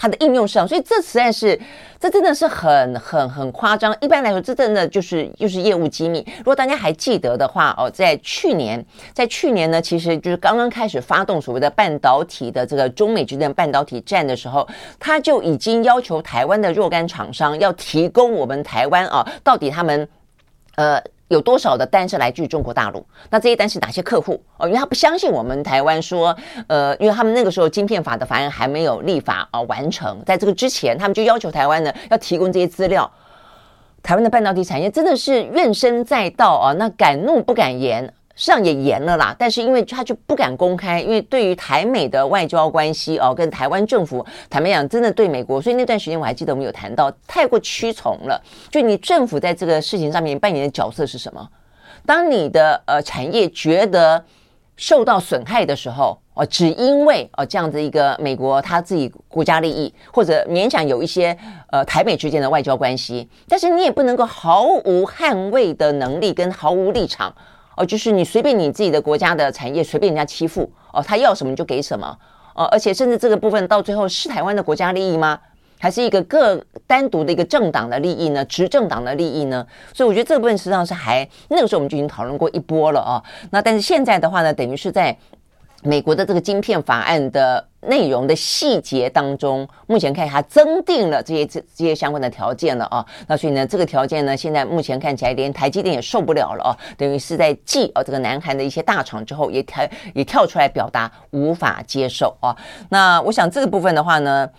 [0.02, 1.60] 它的应用上，所以这实在是，
[2.00, 3.96] 这真的是很很很夸张。
[4.02, 6.26] 一般来说，这真的就是就是业务机密。
[6.40, 8.84] 如果大家还记得的话，哦，在去年，
[9.14, 20.10] 在去年呢，其实就是刚刚开始发动所谓的半导体的这个中美之间半导体战的时候，他就已经要求台湾的若干厂商要提供我们台湾啊，到底他们
[20.78, 21.00] 呃。
[21.32, 23.04] 有多少的单是来自于中国大陆？
[23.30, 24.40] 那这些单是哪些客户？
[24.58, 26.36] 哦，因为他不相信我们台湾说，
[26.68, 33.10] 呃，因为他们那个时候晶片法的法案还没有立法啊完成，在这个之前，他们就要求台湾呢要提供这些资料。
[34.04, 38.14] 台湾的半导体产业真的是怨声载道啊，那敢怒不敢言。
[38.36, 48.42] 上也严了啦，但是因为他就不敢公开，因为对于台美的外交关系哦，跟台湾政府坦白讲，真的对美国，所以那段时间我还记得我们有谈到，太过屈从了。
[48.70, 51.48] 就你政府在这个事情上面扮演的角色是什么？
[52.06, 54.24] 当你的呃产业觉得
[54.76, 61.38] 受到损害的时候，哦，只因为哦这样子一个美国他自己国家利益，或者勉强有一些
[61.70, 67.32] 呃台美之间的外交关系，但是你也不能够毫无捍卫的能力跟毫无立场。
[67.78, 72.18] 哦，就是你随便你自己的国家的产业随便人家欺负哦，他要什么你就给什么
[72.56, 75.40] 哦，而且甚至这个部分到最后是台湾的国家利益吗？
[75.80, 78.46] 还是一个个单独的一个政党的利益呢？
[78.46, 79.66] 执政党的利益呢？
[79.94, 83.24] 所以我觉得这个部分实际上是还那个时候我们就已经讨论过一波了哦。
[83.52, 85.18] 那但是现在的话呢，等于是在。
[85.84, 93.06] 美国的这个晶片法案的内容的细节当中，目前看它增订了这些这这些相关的条件了啊。
[93.28, 102.56] 那所以呢，这个条件呢，现在目前看起来连台积电也受不了了啊，等于是在继啊这个南韩的一些大厂之后，也跳也跳出来表达无法接受啊。
[102.90, 104.50] 那我想这个部分的话呢。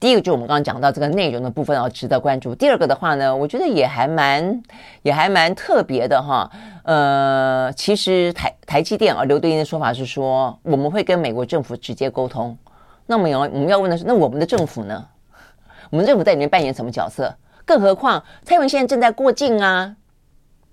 [0.00, 2.54] 第一个就我们刚刚讲到这个内容的部分啊，值得关注。
[2.54, 4.62] 第二个的话呢，我觉得也还蛮
[5.02, 6.50] 也还蛮特别的哈。
[6.84, 12.56] 呃，其实台台积电啊，刘德英的说法是说，我们会跟美国政府直接沟通。
[13.06, 15.06] 那么有我们要问的是，那我们的政府呢？
[15.90, 17.34] 我们政府在里面扮演什么角色？
[17.64, 19.96] 更何况蔡英文现在正在过境啊。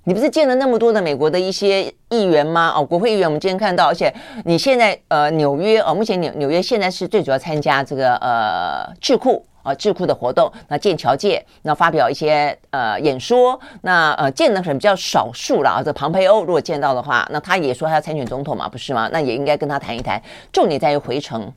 [0.05, 2.73] 你不是见了那么多的美国的一些议员吗？
[2.75, 4.11] 哦，国会议员，我们今天看到，而且
[4.45, 15.83] 你现在呃纽约哦，目前纽纽约现在是最主要参加这个呃智库啊智库的活动，那剑桥界那发表一些呃演说，那呃见的可能比较少数了啊。
[15.83, 19.09] 这庞培欧如果见到的话，那他也说他要参选总统嘛，不是吗？
[19.11, 20.19] 那也应该跟他谈一谈，
[20.51, 21.51] 重点在于回程。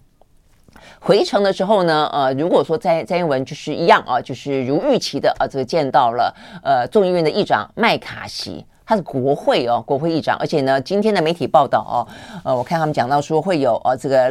[1.04, 12.06] 回程的时候呢，呃，如果说在蔡英文就是一样啊，就是如预期的啊，这个见到了呃众议院的议长麦卡锡，他是国会哦，国会议长，而且呢，今天的媒体报道哦，
[12.44, 14.30] 呃，我看他们讲到说会有呃这个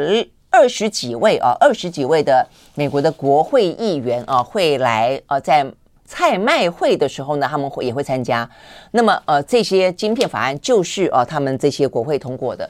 [0.50, 5.70] 二十几位啊，二十几位的美国的国会议员啊会来呃在
[6.06, 8.50] 蔡麦会的时候呢，他们会也会参加。
[8.92, 12.70] 那么呃这些晶片法案就是啊他们这些国会通过的，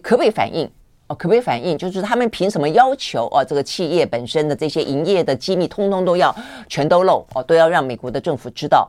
[0.00, 0.70] 可不可以反映？
[1.10, 1.76] 哦，可不可以反映？
[1.76, 3.44] 就是他们凭什么要求哦？
[3.44, 6.32] 这个企业本身的这些营业的机密，通通都要
[6.68, 8.88] 全都漏哦，都要让美国的政府知道，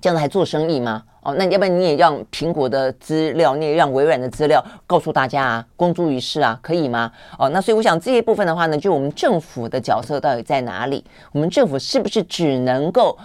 [0.00, 1.02] 这样子还做生意吗？
[1.22, 7.10] 哦，那要不然你也让苹果的资料，你也让微软的资料告诉大家啊，公诸于世啊，可以吗？
[7.36, 11.04] 哦，那所以我想这些部分的话呢，就我们政府的角色到底在哪里？
[11.32, 13.18] 我们政府是不是只能够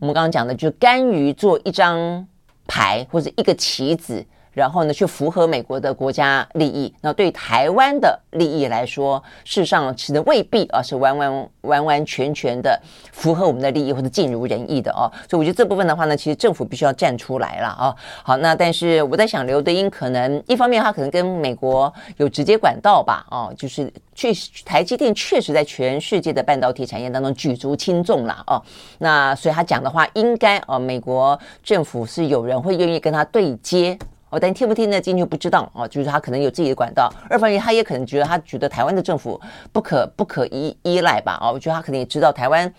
[0.00, 2.26] 我们刚刚讲的，就甘于做一张
[2.66, 4.26] 牌或者一个棋子？
[4.60, 6.92] 然后呢，去符合美国的国家利益。
[7.00, 12.78] 那对台湾的利益来说，事实上其实未必啊是完完完完全全的
[13.10, 15.10] 符合我们的利益或者尽如人意的哦。
[15.30, 17.96] 所以我觉得这部分的话呢，其实政府必须要站出来了啊。
[18.22, 24.30] 好，那但是我在想，刘德英可能一方面他可能跟美国有直接管道吧，哦，就是去
[24.66, 28.62] 台积电确实在全世界的半导体产业当中举足轻重了哦。
[28.98, 33.98] 那所以他讲的话，应该啊，美国政府是有人会愿意跟他对接。
[34.30, 37.12] 哦，但听不听得进去不知道哦，就是他可能有自己的管道。
[37.28, 39.40] 二方面，他也可能觉得他觉得台湾的政府
[39.72, 41.38] 不可不可依依赖吧？
[41.42, 42.72] 哦，我觉得他可能也知道台湾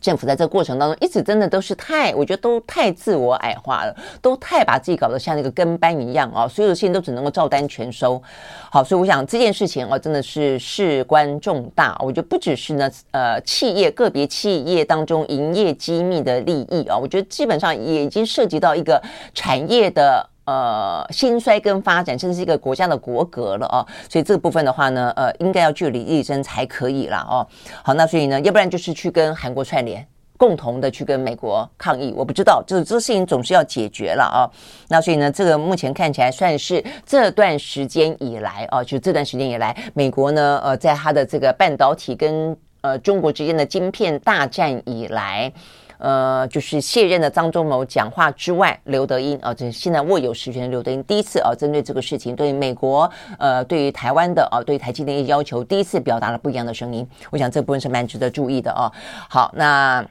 [0.00, 8.22] 政府在这个过程当中一直真的都是太，我觉得都太自我矮化了，都太把自己搞得像那个跟班一样哦，所有的事情都只能够照单全收。
[8.70, 11.94] 好，所以我想这件事情哦，真的是事关重大。
[12.00, 18.98] 我觉得不只是呢，呃，企业个别企业当中营业机密的利益啊，我觉得基本上也已经涉及到一个
[19.34, 20.29] 产业的。
[20.46, 27.46] 呃，兴衰跟发展，甚至是一个国家的国格了哦，所以这个部分的话呢，呃，应该要据理力争才可以啦哦。
[27.84, 30.04] 好，那所以呢，要不然就是去跟韩国串联，
[30.36, 32.12] 共同的去跟美国抗议。
[32.16, 34.50] 我不知道，就是这事情总是要解决了啊、
[34.88, 45.52] 那所以呢，这个目前看起来算是这段时间以来啊、就这段时间以来，美国呢，呃，在它的这个半导体跟呃中国之间的晶片大战以来。
[46.00, 53.08] 呃，就是卸任的张忠谋讲话之外，刘德音啊，这现在握有实权的刘德英第一次啊，针对这个事情，对于美国
[53.38, 57.06] 呃，对于台湾的啊，对于台积电的要求，第一次表达了不一样的声音。
[57.30, 58.90] 我想这部分是蛮值得注意的啊。
[59.28, 60.04] 好，那。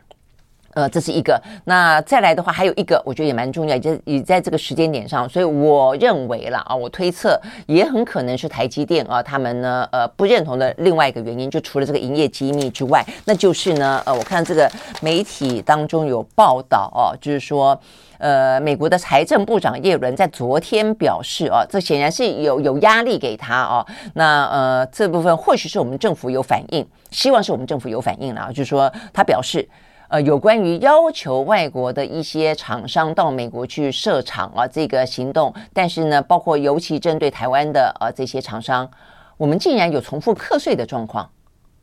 [0.80, 1.42] 呃，这是一个。
[1.66, 7.38] 那再来的话，还有一个，我觉得也蛮重要，就也在这个时间点上，所以我认为了啊，我推测
[7.68, 17.78] 也很可能是台积电啊，他们呢呃不认同的另外一个原因，就除了这个营业机密之外，那就是呢呃，我看这个媒体当中有报道哦，就是说
[18.20, 23.86] 呃，美国的财政部长耶伦在昨天表示哦，这显然是有有压力给他哦。
[24.14, 29.68] 那呃这部分或许是我们政府有反应，希望是我们政府有反应了啊，就是说他表示。
[30.10, 38.90] 呃，有关于要求外国的一些厂商到美国去设厂啊，这个行动，但是呢，包括尤其针对台湾的呃这些厂商，
[39.38, 41.30] 我们竟然有重复课税的状况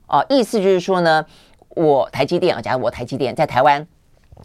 [0.06, 1.24] 啊，意思就是说呢，
[1.68, 3.86] 我台积电啊，假如我台积电在台湾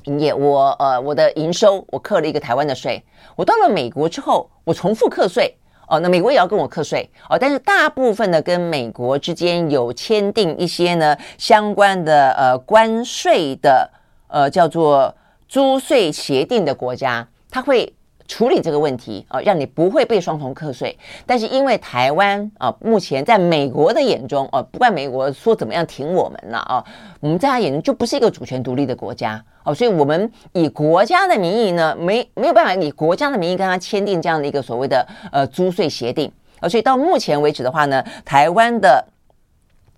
[0.03, 3.03] 营业，我呃我的营收我课了一个台湾的税，
[3.35, 5.57] 我到了美国之后，我重复课税。
[5.91, 13.89] 哦，那美国也要跟我课税哦，但是大部分的，跟美国之间有签订一些呢相关的呃关税的
[14.29, 15.13] 呃叫做
[15.49, 17.93] 租税协定的国家，它会。
[18.31, 20.97] 处理这个问题啊，让你不会被双重课税。
[21.25, 26.81] 但是因为台湾啊，目前在美国的眼中啊，不管美国说怎么样挺我们了啊，
[27.19, 36.69] 我们在他眼中就不是一个主权独立的国家哦，所以我们以国家的名义呢，没没有办法以国家的名义跟他签订这样的一个所谓的呃租税协定啊。
[36.69, 39.05] 所以到目前为止的话呢，台湾的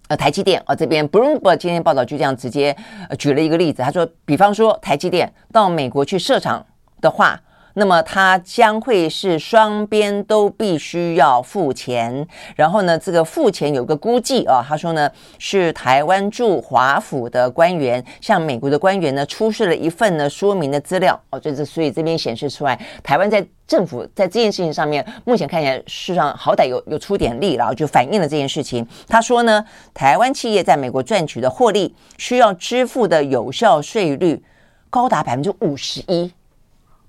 [0.07, 2.75] 呃台积电啊这边，Bloomberg 今天报道就这样直接
[3.19, 6.65] 举了一个例子，他说，比方说台积电到美国去设厂
[6.99, 7.39] 的话。
[7.75, 15.09] 那么它将会是双边都必须要付钱，然后呢，这个付钱有个估计啊，他说呢
[15.39, 28.87] 是台湾驻华府的官员向美国的官员呢出示了一份呢说明的资料哦，这是所以这边显示出来，台湾在政府在这件事情上面目前看起来事实上好歹有有出点力，然后就反映了这件事情。
[29.07, 34.43] 他说呢，台湾企业在美国赚取的获利需要支付的有效税率
[34.91, 36.31] 高达百分之五十一。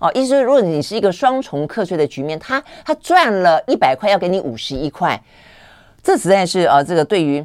[0.05, 5.18] 哦，意思是，如果你是一个双重课税的局面，他他赚了一百块，要给你五十一块，
[6.02, 7.42] 这实在是啊，这个对于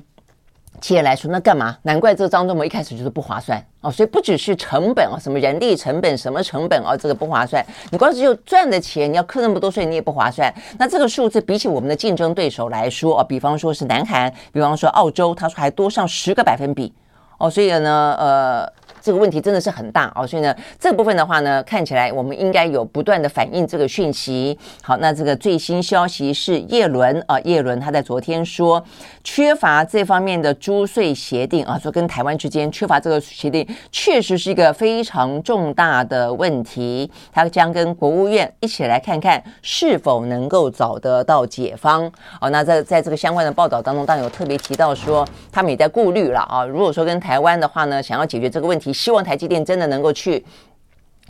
[0.81, 1.77] 企业来说，那干嘛？
[1.83, 3.89] 难怪这个张忠谋一开始就是不划算哦。
[3.89, 7.65] 所以不只是成本啊，什么人力成本、什么成本啊，这个不划算。
[7.91, 10.53] 你光是就赚的钱，你要课那么多税，你也不划算。
[10.77, 16.93] 那这个数字比起我们的竞争对手来说啊，比方说是南韩，比方说澳洲，他说还多上十个百分比
[17.37, 17.49] 哦。
[17.49, 18.73] 所以呢，呃。
[19.09, 24.55] 这个问题真的是很大哦，所以呢，这部分的话呢，看起来我们应该有不断的反映这个讯息。
[24.83, 28.85] 好，那这个最新消息是叶伦啊，叶伦他在昨天说，
[29.23, 37.09] 缺乏这方面的租税协定啊，说跟台湾之间缺乏这个协定，确实是一个非常重大的问题。
[37.33, 42.05] 他将跟国务院一起来看看是否能够找得到解方。
[42.39, 46.63] 哦，那在在这个相关的报道当中，当然有特别提到说，他们也在顾虑了啊。
[46.63, 48.93] 如果说跟台湾的话呢，想要解决这个问题。
[48.99, 50.45] 希望台积电真的能够去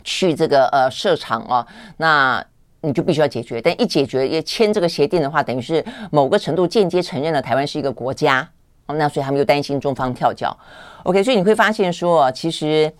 [0.02, 1.64] 去这个呃设厂哦，
[1.98, 2.44] 那
[2.80, 3.62] 你就必须要解决。
[3.62, 8.48] 但一解决要签这个协定的话，等于是某个程度间接承认了台湾是一个国家
[8.86, 8.96] 哦。
[8.96, 10.56] 那所以他们又担心中方跳脚。
[11.04, 12.92] OK，所以你会发现说，其实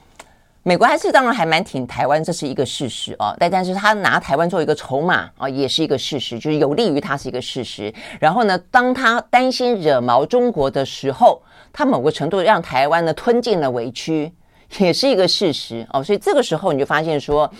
[0.62, 3.34] 美国还是当然还蛮挺台湾，这是一个事实哦。
[3.40, 7.92] 但但是他拿台湾做一个筹码啊，也是一个事实，就是有利于他是一个事实。
[8.20, 11.42] 然后呢，当他担心惹毛中国的时候，
[11.72, 14.32] 他某个程度让台湾呢吞进了委屈。
[14.78, 17.50] 也是一个事实哦，所以这个时候你就发现说，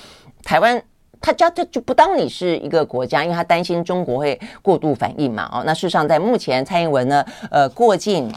[0.43, 0.83] 台湾
[1.21, 5.63] 他家就就不当你是一个国家，因为他担心中国会过度反应嘛哦。
[5.67, 8.33] 那事实上，在目前蔡英文呢，呃，过境。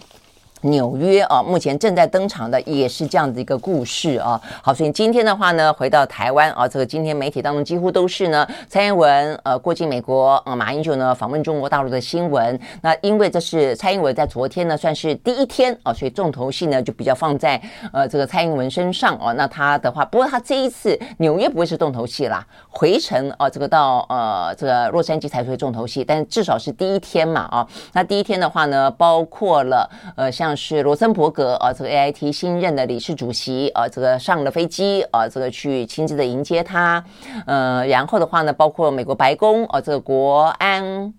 [0.64, 4.40] 纽约啊，目前正在登场的也是这样的一个故事啊。
[4.62, 12.58] 好，所以今天的话呢，回到台湾啊，这个今天媒体当中几乎都是呢，蔡英文呃过境美国啊，马英九呢访问中国大陆的新闻。
[12.82, 17.62] 那因为这是蔡英文在昨天呢算是第一天啊，所以重头戏呢就比较放在
[17.92, 19.34] 呃这个蔡英文身上哦。
[19.34, 27.68] 那他的话，不过他这一次纽约不会是重头戏啦，回程啊这个到呃这个洛杉矶才会重头戏，但至少是第一天嘛啊。
[27.92, 30.53] 那第一天的话呢，包括了呃像。
[30.56, 37.04] 是罗森伯格啊，这个 AIT 新任的理事主席啊，这个上了飞机啊，这个去亲自的迎接他。
[37.46, 41.14] 呃，然后的话呢，包括美国白宫啊，这个国安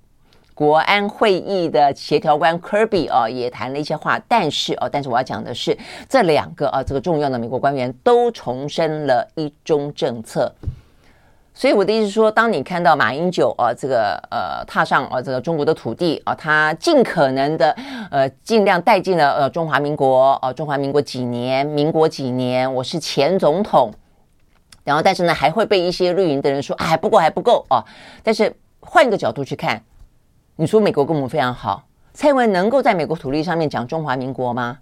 [0.55, 4.21] 国安会议的协调官 Kirby 啊，也谈了一些话。
[4.29, 5.77] 但是啊，但是我要讲的是，
[6.09, 10.53] 这两个啊，这个重要的美国官员都重申了一中政策。
[11.57, 17.71] 所以我的意思是说，当你看到马英九啊，这个呃踏上啊这个中国的土地啊，他尽可能的
[18.11, 23.95] 呃尽量带进了呃中华民国啊，中华民国几年，民国几年，我是前总统，
[24.83, 27.85] 然后但是呢还会被一些绿营的人说哎不够还不够啊。
[28.25, 29.81] 但是换一个角度去看，
[30.57, 34.79] 你说美国跟我们非常好，蔡英文能够在美国土地上面讲中华民国吗？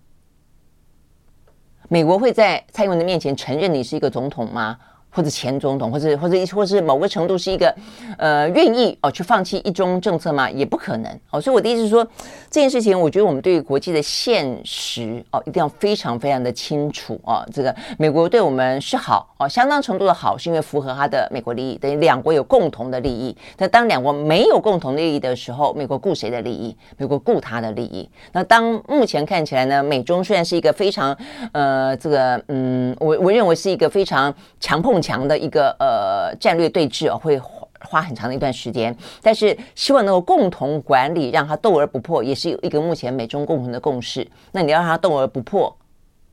[1.89, 4.79] 美国会在蔡英文的面前承认你是一个总统吗？
[5.15, 7.75] 或者前总统，或者或者或是某个程度是一个
[8.17, 10.51] 呃愿意哦去放弃一中政策吗？
[10.51, 11.39] 也不可能哦。
[11.39, 12.03] 所以我的意思是说，
[12.51, 17.47] 这件事情，我觉得我们对于国际的现实哦，一定要非常非常的清楚哦。
[17.53, 23.37] 这个美国对我们是好哦，相当程度的好，是因为符合他的美国利益，等于两国有共同的利益。
[23.59, 26.75] 那当两国没有共同利益的时候，美国顾谁的利益？
[26.97, 28.09] 美国顾他的利益。
[28.33, 31.15] 那当目前看起来呢，美中虽然是一个非常
[31.53, 35.02] 呃这个嗯，我我认为是一个非常强碰。
[35.03, 37.39] 强的一个呃战略对峙哦，会
[37.81, 44.25] 花很长的一段时间，但是希望能够共同管理，让它斗而不破，也是有一个目前美中共同的共识。
[44.53, 45.77] 那你要让它斗而不破，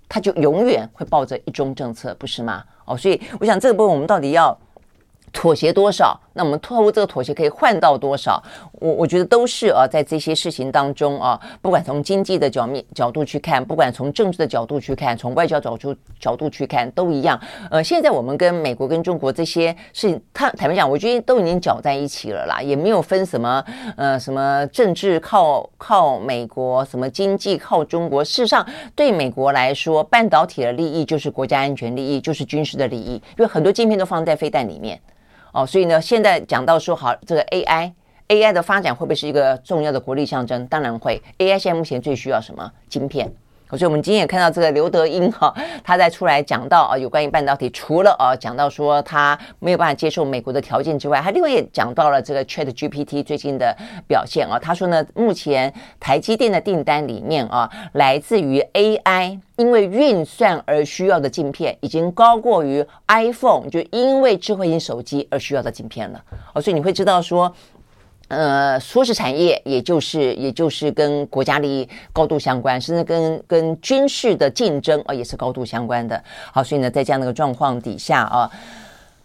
[0.07, 2.63] 它就永远会抱着一中政策，不是吗？
[2.85, 4.55] 哦，所以我想这个部分我们到底要
[5.31, 6.19] 妥协多少？
[6.33, 8.41] 那我们透过这个妥协可以换到多少？
[8.73, 17.39] 我我觉得都是啊，在这些事情当中啊，不管从经济的角面角度去看，不管从政治的角度去看，从外交角度角度去看，都一样。
[17.69, 23.63] 呃，现在我们跟美国跟中国这些事情，他坦白讲，我觉得都已经搅在一起了啦，也没有分什么
[23.97, 28.23] 呃什么政治靠靠美国，什么经济靠中国。
[28.23, 28.65] 事实上，
[28.95, 34.99] 对美国来说，半导体的利益就是国家安全利益，就是军事的利益，因为很多晶片都放在飞弹里面。
[35.51, 40.65] 哦，所以呢，现在讲到说好，这个 AI，AI 的发展会不会是一个重要的国力象征？
[40.67, 41.21] 当然会。
[41.39, 42.71] AI 现在目前最需要什么？
[42.87, 43.31] 晶片。
[43.77, 45.53] 所以我们今天也看到这个刘德英哈，
[45.83, 53.75] 他在出来讲到啊，有关于半导体，除了啊讲到说他没有办法接受美国的条件之外，他另外也讲到了这个 ChatGPT 最近的
[54.07, 54.57] 表现啊。
[54.57, 66.19] 他说呢，目前台积电的订单里面啊，来自于 AI 因为运算而需要的晶片，已经高过于 iPhone 就因为智慧型手机而需要的晶片了。
[66.53, 67.53] 哦，所以你会知道说。
[68.29, 76.23] 呃，说是产业，也就是也就是跟国家利益高度相关，甚至跟跟军事的竞争啊、也是高度相关的。
[76.53, 78.49] 好，所以呢，在这样的一个状况底下啊。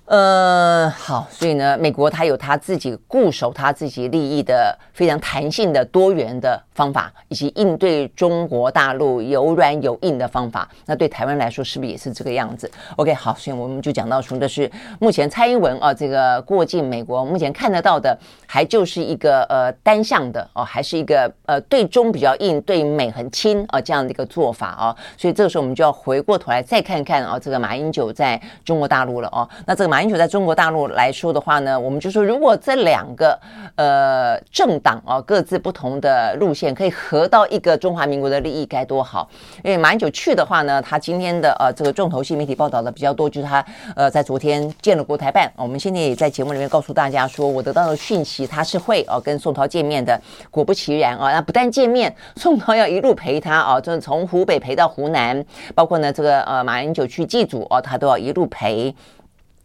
[0.07, 10.68] 呃好，所以呢，美国它有它自己固守它自己利益的非常弹性的多元的方法，以及应对中国大陆有软有硬的方法。
[10.84, 18.14] 那对台湾来说，是不是也是这个样子？OK，好，所以我们就讲到说的是，目前蔡英文啊，这个过境美国，目前看得到的
[18.46, 24.94] 还就是一个呃单向的哦，还是一个呃对中比较硬，对美很轻啊这样的一个做法啊。
[25.16, 29.48] 所以这个时候我们就要回过头来再看看啊，这个马英九在中国大陆了哦。
[29.64, 29.93] 那这个。
[29.95, 33.38] 马英九在中国大陆来说的话呢，我们就说，如果这两个
[33.76, 39.28] 呃政党啊各自不同的路线可以合到一个中华民国的利益，该多好！
[39.62, 43.64] 因为马英九去的话呢，他今天的呃这个重头戏媒体报道的比较多，就是他
[43.95, 45.49] 呃在昨天见了国台办。
[45.55, 50.20] 我们现在也在节目里面告诉大家说，我得到的讯息他是会哦跟宋涛见面的。
[50.51, 58.92] 果不其然啊，那不但见面， 宋涛要一路陪他啊，就是从湖北陪到湖南，包括呢这个呃马英九去祭祖哦，他都要一路陪。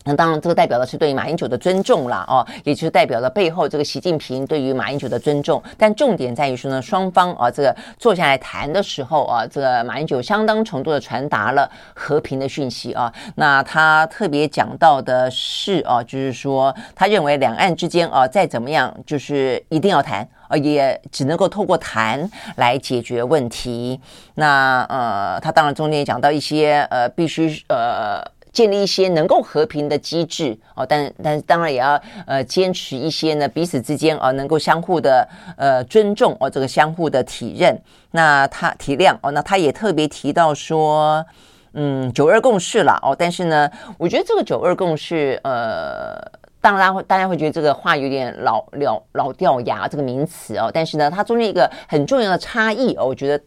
[0.10, 5.62] 那当然，这个代表的是对于马英九的尊重啦，哦，也就是代表了背后这个习近平对于马英九的尊重。
[5.78, 13.14] 但重点在于说呢，双方啊，这个坐下来谈的时候啊，这个马英九相当程度的传达了和平的讯息啊。
[13.36, 24.02] 那他特别讲到的是啊，就是说他认为两岸之间啊，再怎么样，就是一定要谈，啊，也只能够透过谈来解决问题。
[24.34, 28.28] 那呃，他当然中间也讲到一些呃，必须呃。
[28.52, 35.28] 建立一些能够和平的机制哦，但但当然也要呃坚持一些呢，彼此之间啊能够相互的
[35.58, 37.80] 呃尊重哦，这个相互的体认，
[38.12, 41.26] 那他体谅哦，那他也特别提到说，
[41.74, 46.20] 嗯，九二共识了哦，但是呢，我觉得这个九二共识呃。
[46.62, 50.70] 当然，会大家会觉得这个话有点老老老掉牙，这个名词哦。
[50.74, 53.42] 但是呢，它中间一个很重要的差异哦，我觉得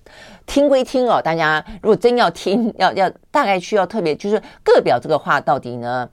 [0.47, 6.09] 听归听哦，大家如果真要听，要要大概需要特别就是个表这个话到底呢，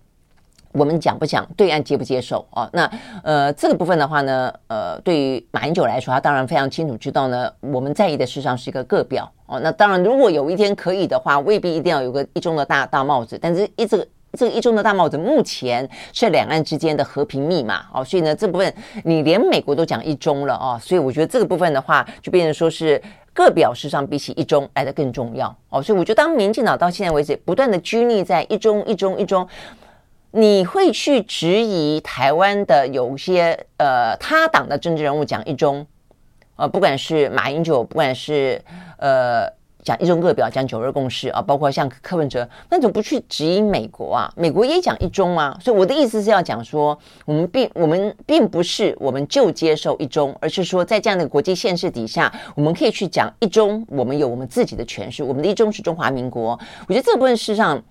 [0.73, 2.69] 我们讲不讲，对岸接不接受哦？
[2.73, 2.91] 那
[3.23, 9.57] 呃，这个部分的话呢，呃，对于马英九来说，他当然非常清楚知道呢，我们在意的事实上是一个个表哦。
[9.61, 14.05] 那当然，如果有一天可以的话，未必一定要有个一中的大大帽子，但是一直。
[14.33, 18.73] 这个一中的大帽子目前是两岸之间的和平密码哦，所以呢，这部分
[19.03, 23.01] 你连美国都讲一中了哦，所以我觉得这个部分的话，就变成说是
[23.33, 29.47] 各表事上比起一中来得更重要哦，所以我觉得当民进党到现在为止不断的拘泥在一中一中一中，
[30.31, 35.85] 你会去质疑台湾的有些呃他党的政治人物讲一中，
[36.55, 38.61] 呃，不管是马英九，不管是
[38.97, 39.58] 呃。
[39.89, 44.31] 讲一中各表，讲九二共识啊，包括像柯文哲，那怎么不去质疑美国啊？
[44.35, 56.51] 美国也讲一中啊，所以我的意思是要讲说，我们并我们并不是我们就接受一中，而是说在这样的国际现实底下，我们可以去讲一中，我们有我们自己的诠释，我们的一中是中华民国。
[56.87, 57.81] 我觉得这部分事实上。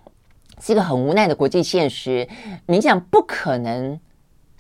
[0.61, 2.26] 是一个很无奈的国际现实，
[2.66, 3.96] 民进党不可能。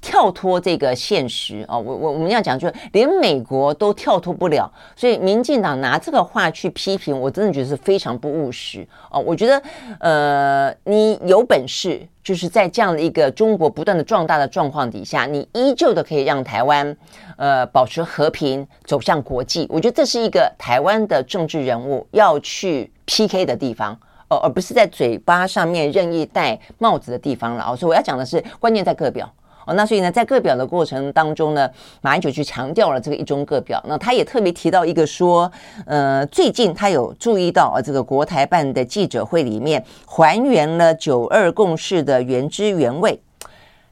[0.00, 9.18] 跳脱这个现实啊，我我我们要讲，就连美国都跳脱不了，所以民进党拿这个话去批评，我真的觉得是非常不务实啊。
[9.18, 9.62] 我觉得，
[9.98, 16.96] 呃，你有本事，就是在这样的一个中国不断的壮大的状况底下，你依旧的可以让台湾
[17.36, 19.66] 呃保持和平，走向国际。
[19.68, 27.76] 我觉得这是一个台湾的政治人物要去 PK 的地方，而而不是在嘴巴上面任意戴帽子的地方了啊。
[27.76, 29.28] 所以我要讲的是，关键在个表。
[29.74, 31.68] 那所以呢，在各表的过程当中呢，
[32.00, 33.82] 马英九就强调了这个一中各表。
[33.86, 35.50] 那他也特别提到一个说，
[35.86, 43.20] 呃，最近他有注意到啊，这个国台办的记者会里面还原了九二共识的原汁原味。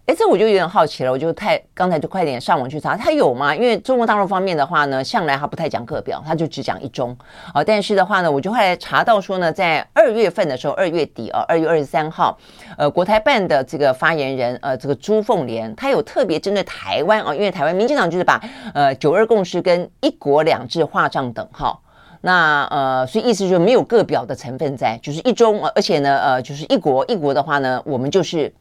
[0.07, 3.53] 哎，这我就有点好奇了，我就太刚才就快点上网去查，他有吗？
[3.53, 7.17] 因为中国大陆方面的话呢，向来他不太讲各表，他就只讲一中
[7.53, 7.65] 啊。
[7.65, 12.39] 但是的话呢，我就后来查到说呢，在二月份的时候，二月底啊，二月二十三号，
[12.79, 18.41] 呃，国台办的这个发言人呃，这个朱凤莲，他有特别针对台湾啊，因为台湾民进党就是把
[18.75, 21.83] 呃九二共识跟一国两制画上等号，
[22.21, 28.55] 那呃，所以意思就是没有个表的成分在，就是一中，而且呢，呃，就是一国一国的话呢，我们就是。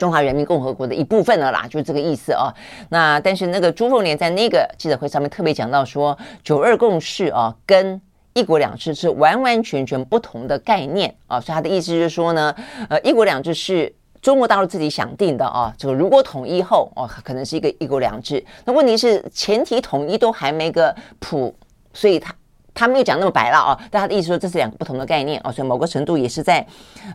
[0.00, 2.48] 中华人民共和国的一部分了啦，就是这个意思啊。
[2.88, 8.00] 那但是那个朱凤莲在那个记者会上面特别讲到说，九二共识啊跟
[8.32, 11.38] 一国两制是完完全全不同的概念啊。
[11.38, 12.54] 所以他的意思就是说呢，
[12.88, 15.70] 呃，一国两制是中国大陆自己想定的啊。
[15.76, 18.42] 这个如果统一后哦，可能是一个一国两制。
[18.64, 21.54] 那问题是前提统一都还没个谱，
[21.92, 22.34] 所以他。
[22.74, 26.66] 他没有讲那么白了啊，但他的意思说这是两个不同的概念啊，所以某个程度也是在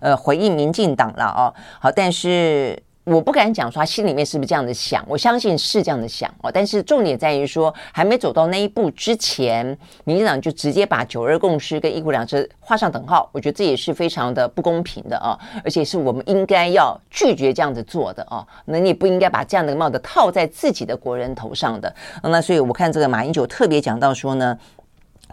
[0.02, 1.54] 呃回应民进党了啊。
[1.80, 6.52] 好，但是我不敢讲说他心里面是不是这样的想，我相信是这样的想哦。
[6.52, 9.66] 但是重点在于说，还没走到那一步之前，
[10.06, 18.46] 民进党就直接把九二共识跟一国两制画上等号，我觉得这也是非常的不公平的啊，而且是我们应该要拒绝这样子做的啊。
[18.66, 21.94] 那你不应该把这样的帽子套在自己的国人头上的。
[22.24, 24.58] 那所以我看这个马英九特别讲到说呢。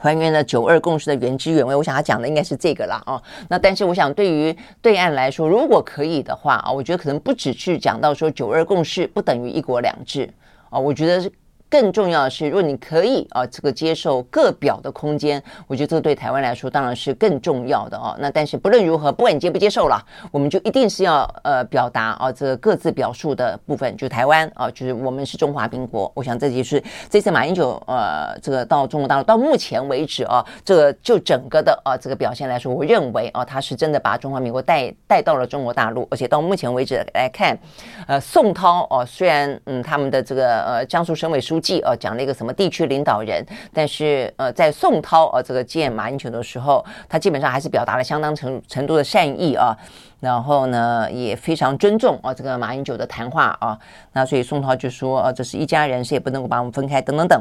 [0.03, 3.23] 还原了九二共识的原汁原味，我想他讲的应该是这个啦啊。
[3.49, 10.29] 那但是我想，对于对岸来说，如果可以的话啊，我觉得可能不止去讲到说九二共识不等于一国两制
[10.69, 11.31] 啊，我觉得。
[11.73, 18.15] 更重要的是，如果你可以啊，这个接受各表的空间，我觉得这对台湾来说当然是更重要的哦。
[18.19, 19.99] 那但是不论如何，不管你接不接受了，
[20.31, 26.13] 我们就一定是要呃表达啊，这个各自表述的部分，就台湾啊，就是我们是中华民国。
[26.15, 37.59] 我想这就是这次马英九呃，这个到中国大陆到目前为止啊，这个就整个的啊这个表现来说，我认为啊，他是真的把中华民国带带到了中国大陆，而且到目前为止来看，
[38.07, 41.73] 呃，宋涛哦，虽然嗯他们的这个呃江苏省委书记记。
[41.73, 49.73] 记呃讲了一个什么地区领导人，但是呃在宋涛呃这个见马英九的时候，他基本上还是表达了相当程程度的善意啊，
[50.19, 53.79] 然后呢也非常尊重啊这个马英九的谈话啊，
[54.13, 57.41] 那所以宋涛就说啊这是一家人，谁也不能够把我们分开等等等。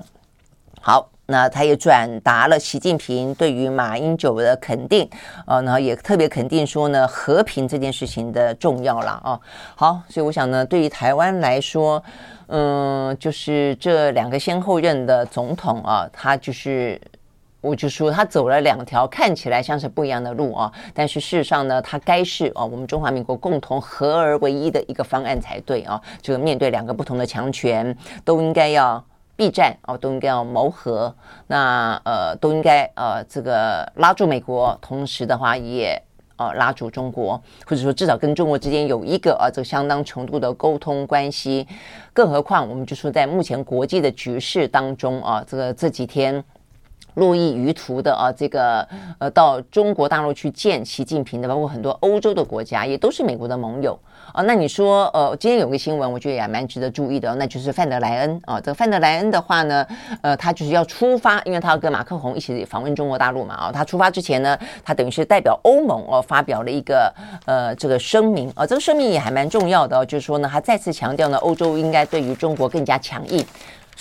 [0.80, 5.09] 好，那他也转达了习近平对于马英九的肯定
[5.45, 9.39] 啊，然后也特别肯定说呢和平这件事情的重要了啊。
[9.76, 12.01] 好，所以我想呢对于台湾来说。
[12.54, 16.99] 嗯，就是这两个先后任的总统啊，他就是，
[17.62, 26.02] 我就说他走了两条看起来像是不一样的路啊，但是事实上呢，他该是啊我们中华民国共同合而为一的一个方案才对啊。
[26.22, 29.02] 这个面对两个不同的强权，都应该要
[29.38, 31.16] 避战啊，都应该要谋和，
[31.47, 36.04] 那呃都应该呃这个拉住美国，同时的话也。
[36.41, 41.67] 呃，拉住中国，或者说至少跟中国之间有一个啊，这个相当程度的沟通关系。
[42.13, 46.43] 更何况，我们就说在目前国际的局势当中啊，这个这几天
[47.16, 48.88] 络绎于途的啊，这个
[49.20, 53.97] 呃，到中国大陆去见习近平的，包括很多欧洲的国家，也都是美国的盟友。
[54.34, 58.62] 哦，那你说，呃，今天有个新闻，我觉得也蛮值得注意的，那就是范德莱恩啊。
[58.62, 59.86] 这个范德莱恩的话呢，
[60.22, 63.55] 呃，他就是要出发，因为他要跟马克宏一起访问中国大陆嘛。
[63.55, 67.14] 啊，他出发之前呢，他等于是代表欧盟哦，发表了一个
[67.45, 68.66] 呃这个声明啊。
[68.66, 73.45] 这个声明也还蛮重要的，就是说呢，他再次强调呢，欧洲应该对于中国更加强硬。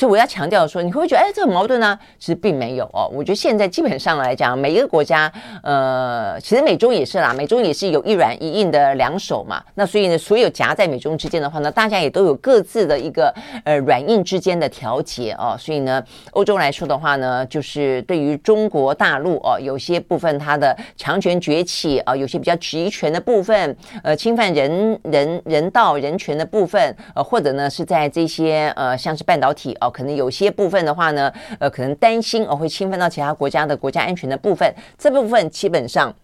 [0.01, 1.99] 所以我要强调说，你会不会觉得，哎，这很矛盾呢？
[2.19, 3.07] 其实并没有哦。
[3.13, 5.31] 我觉得现在基本上来讲，每一个国家，
[5.63, 9.63] 呃，其实美中也是啦，美中也是有一软一硬的两手嘛。
[9.75, 13.31] 那所以呢，所有夹在美中之间的话呢，大家也都有各自的一个
[13.65, 15.55] 呃软硬之间的调节哦。
[15.59, 29.77] 所以呢，欧洲来说的话呢，就是对于中国大陆哦，有些部分它的强权崛起啊，有些比较集权的部分，呃，侵犯人人人道人权的部分，呃，或者呢是在这些呃像是半导体。
[29.83, 36.15] 哦，可能有些部分的话呢，呃，可能担心哦会侵犯到其他国家的国家安全的部分，这部分基本上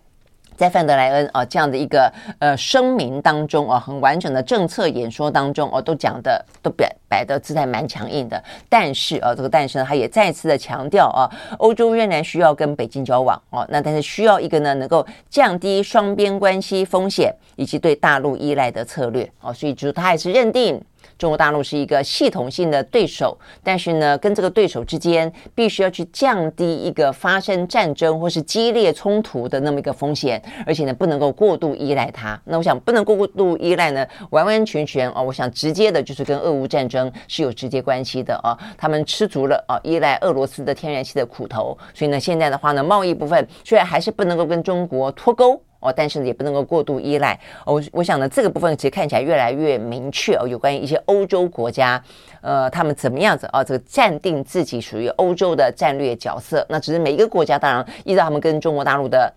[0.57, 8.43] 在范德莱恩啊这样的一个呃声明当中啊，很完整的政策演说当中哦，都讲的都摆摆的姿态蛮强硬的。
[8.69, 20.83] 但是啊，这个但是呢，他也再次的强调啊，欧洲仍然需要跟北京交往哦，那但是需要一个呢能够降低双边关系风险以及对大陆依赖的策略哦，所以就是他还是认定。
[21.19, 32.39] 中国大陆是一个系统性的对手，但是呢，跟这个对手之间必须要去降低一个发生战争或是激烈冲突的那么一个风险，而且呢，不能够过度依赖它。
[32.45, 38.57] 那我想，不能过度依赖呢，完完全全啊，我想直接的就是跟俄乌战争是有直接关系的啊。
[38.77, 45.63] 他们吃足了啊，依赖俄罗斯的天然气的苦头，所以呢，现在的话呢，贸易部分虽然还是不能够跟中国脱钩。
[45.81, 47.39] 哦，但是也不能够过度依赖。
[47.65, 50.47] 我我想呢，这个部分其实看起来越来越明确哦。
[50.49, 52.03] 有关于一些欧洲国家，
[52.41, 53.63] 呃，他们怎么样子啊？
[53.63, 56.65] 这个暂定自己属于欧洲的战略角色。
[56.69, 59.33] 那只是每一个国家，当然依照他们跟中国大陆的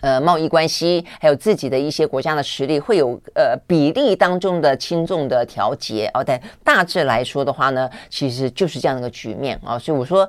[0.00, 6.22] 呃贸易关系，还有自己的一些国家的实力，会有呃比例当中的轻重的调节哦。
[6.22, 9.78] 但大致来说的话呢，其实就是这样的一个局面啊。
[9.78, 10.28] 所以我说，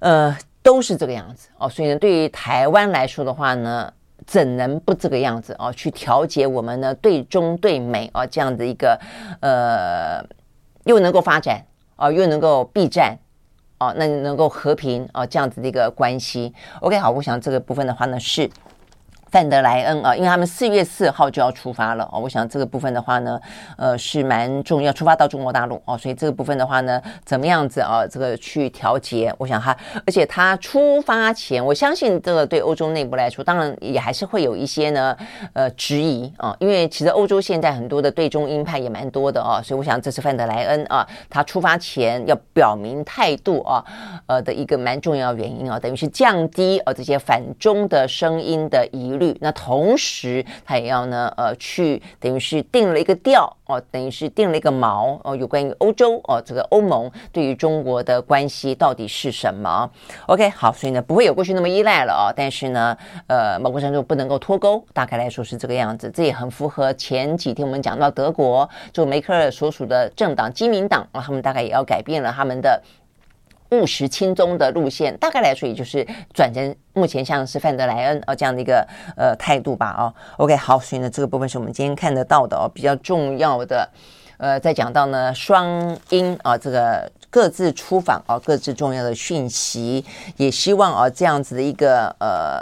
[0.00, 1.68] 呃，都是这个样子哦。
[1.68, 3.92] 所以呢，对于台湾来说的话呢。
[4.30, 5.72] 怎能不这个样子啊？
[5.72, 6.94] 去调节我们呢？
[6.94, 8.96] 对中对美啊，这样的一个
[9.40, 10.24] 呃，
[10.84, 11.60] 又能够发展
[11.96, 13.18] 啊，又能够避战
[13.80, 16.54] 哦，那能够和平啊，这样子的一个关系。
[16.80, 18.48] OK，好，我想这个部分的话呢是。
[19.30, 23.40] 范德莱恩啊，因为他们四月四号就要出发了哦，我想这个部分的话呢，
[23.76, 29.32] 呃，是蛮重要，出发到中国大陆哦，所以这个部分的话呢，怎么样子啊，这个去调节？
[29.38, 35.16] 我想他，而且他出发前，我相信这个对欧洲内部来说，当然也还是会有一些呢，
[35.52, 43.84] 呃，质疑啊，因为其实欧洲现在很多的对中鹰派也蛮多的啊，所以我想这是范德莱恩啊，他出发前要表明态度啊，
[44.26, 49.36] 呃的一个蛮重要原因啊，等于是降低啊这些反中的声音的疑虑。
[49.40, 59.88] 那同时，他也要呢，呃，去等于是定了一个调哦，等于是定了一个锚哦，有关于欧洲哦，这个欧盟对于中国的关系到底是什么
[60.26, 62.96] ？OK，好，所以呢，不会有过去那么依赖了哦，但是呢，
[63.28, 72.82] 呃，某个程度不能够脱钩，大概来说是这个样子，这也很符合前几天我们讲到德国就梅克尔所属的政党基民党啊，他们大概也要改变了他们的。
[73.70, 79.94] 务实亲中的路线，大概来说，也就是转成目前像是范德莱恩啊这样的一个呃态度吧。
[79.96, 83.88] 哦，OK，好，所以呢，这个部分是我们今天看得到的哦，比较重要的。
[84.38, 90.04] 呃，再讲到呢，双鹰啊，这个各自出访啊，各自重要的讯息，
[90.36, 92.60] 也希望啊这样子的一个呃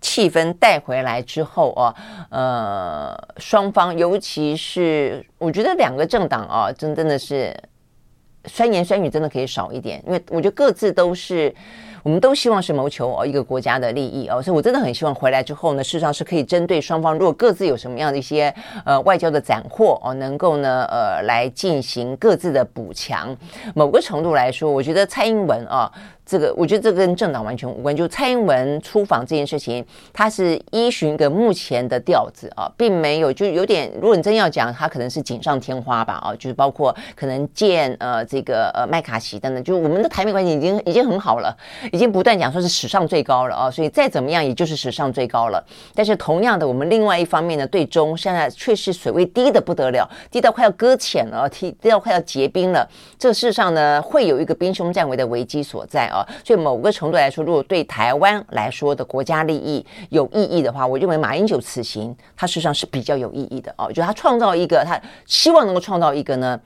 [0.00, 1.94] 气氛带回来之后啊，
[2.30, 7.54] 呃，双方尤其是我觉得两个政党啊，真真的是。
[8.48, 11.54] 酸言酸语真的可以少一点，因为我觉得各自都是，
[12.02, 18.52] 我们都希望是谋求哦一个国家的利益哦，所以我真的很希望回来之后呢，事实上是可以针对双方，如果各自有什么样的一些
[18.84, 23.36] 呃外交的斩获哦，能够呢呃来进行各自的补强。
[23.74, 25.92] 某个程度来说，我觉得蔡英文啊。
[26.28, 27.96] 这个我觉得这跟政党完全无关。
[27.96, 33.90] 就蔡英文出访这件事情，他是依循一个目前的调子啊，并没有就有点。
[33.94, 41.56] 如果你真要讲，他可能是锦上添花吧啊，就是包括可能见呃这个呃麦卡锡等等，就我们的台美关系已经已经很好了，
[41.92, 45.64] 已经不断讲说是史上最高了啊，所以再怎么样也就是史上最高了。
[45.94, 52.86] 但是同样的，我们另外一方面呢，对中现在确实水位低的不得了，低到快要搁浅了，低到快要结冰了。
[53.18, 56.17] 这个事实上呢，会有一个兵凶战危的危机所在啊。
[56.44, 63.92] 所以某个程度来说，如果对台湾来说的国家利益有意义的话，我认为马英九此行，他事实上是比较有意义的哦。
[63.92, 66.58] 就他创造一个，他希望能够创造一个呢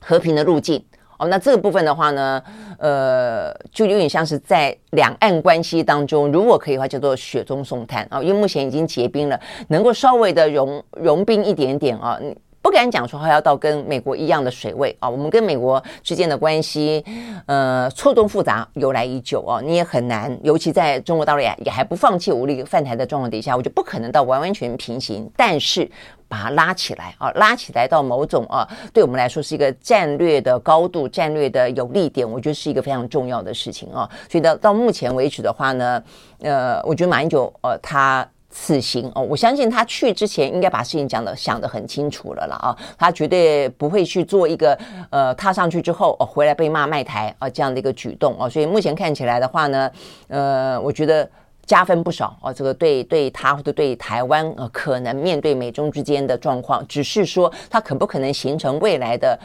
[0.00, 0.82] 和平的路径
[1.18, 1.28] 哦。
[1.28, 2.42] 那这个部分的话呢，
[2.78, 8.22] 呃，就有点像是在两岸关系当中，如果可以的话，叫做雪中送炭啊。
[8.22, 12.18] 因为目前已经结冰了，能够稍微的融融冰一点点啊。
[12.64, 17.04] 不敢讲说还要到跟美国一样的水位啊，我们跟美国之间的关系，
[17.44, 25.86] 呃，错综复杂，由来已久啊，你也很难，尤其在中国大陆也也还不放弃武力犯台的状况底下，我就不可能到完完全平行，但是
[26.26, 34.08] 把它拉起来啊，拉起来到某种啊，对我们来说是一个战略的高度、战略的有利点，我觉得是一个非常重要的事情啊。
[34.26, 36.02] 所以到到目前为止的话呢，
[36.40, 38.26] 呃，我觉得马英九呃他。
[38.56, 42.54] 此行哦，我相信他去之前应该把事情讲的想得很清楚了啦。
[42.62, 44.78] 啊，他绝对不会去做一个
[45.10, 49.90] 呃踏上去之后哦回来被骂卖台啊这样的一个举动哦，所以目前看起来的话呢，
[50.28, 51.28] 呃，我觉得
[51.66, 59.36] 加分不少哦，这个对对他或者对台湾呃可能面对美中之间的状况，只是说他可不可能形成未来的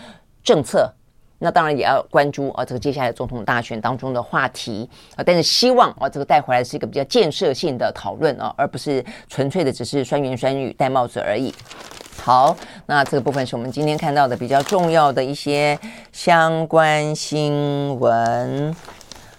[0.44, 0.88] 政策
[1.42, 11.54] 那当然也要关注啊，这个接下来总统大选当中的话题啊，但是希望啊，这个带回来是一个比较建设性的讨论啊，而不是纯粹的只是酸言酸语戴帽子而已。
[12.22, 15.80] 好，那这个部分是我们今天看到的比较重要的一些
[16.12, 18.76] 相关新闻。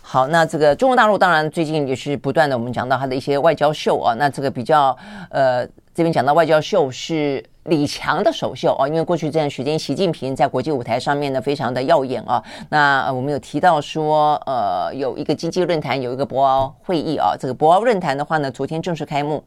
[0.01, 4.97] 好，那这个中国大陆当然最近也是不断的，我们讲到它的一些外交秀啊，那这个比较
[5.29, 5.69] 呃。
[5.93, 12.43] 这边讲到外交秀是李强的首秀啊，因为过去这段时间，习近平在国际舞台上面呢非常的耀眼啊。
[12.69, 17.35] 那我们有提到说，呃，有一个经济论坛，有一个博鳌会议啊。
[17.39, 19.43] 这个博鳌论坛的话呢，昨天正式开幕。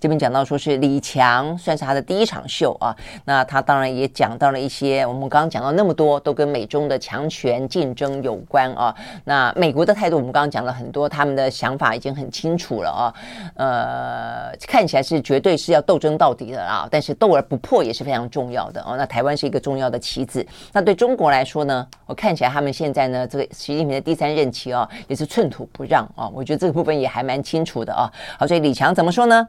[0.00, 2.94] 这边讲到说是李强算是他的第一场秀啊，
[3.24, 8.94] 那他当然也讲到了一些我们刚刚讲到那么多都跟美中的强权竞争有关啊。
[9.24, 13.14] 那美国的态度我们刚刚讲了很多，他们的想法已经很清楚了啊。
[13.56, 18.96] 呃，看起来是绝对是要斗争到底的啊，但是斗而不破也是非常重要的哦。
[18.96, 28.08] 那台湾是一个重要的棋子，那对中国来说呢，我看起来他们现在呢这个习近平的第三任期啊也是寸土不让啊，我觉得这个部分也还蛮清楚的啊。
[28.38, 29.48] 好，所以李强怎么说呢？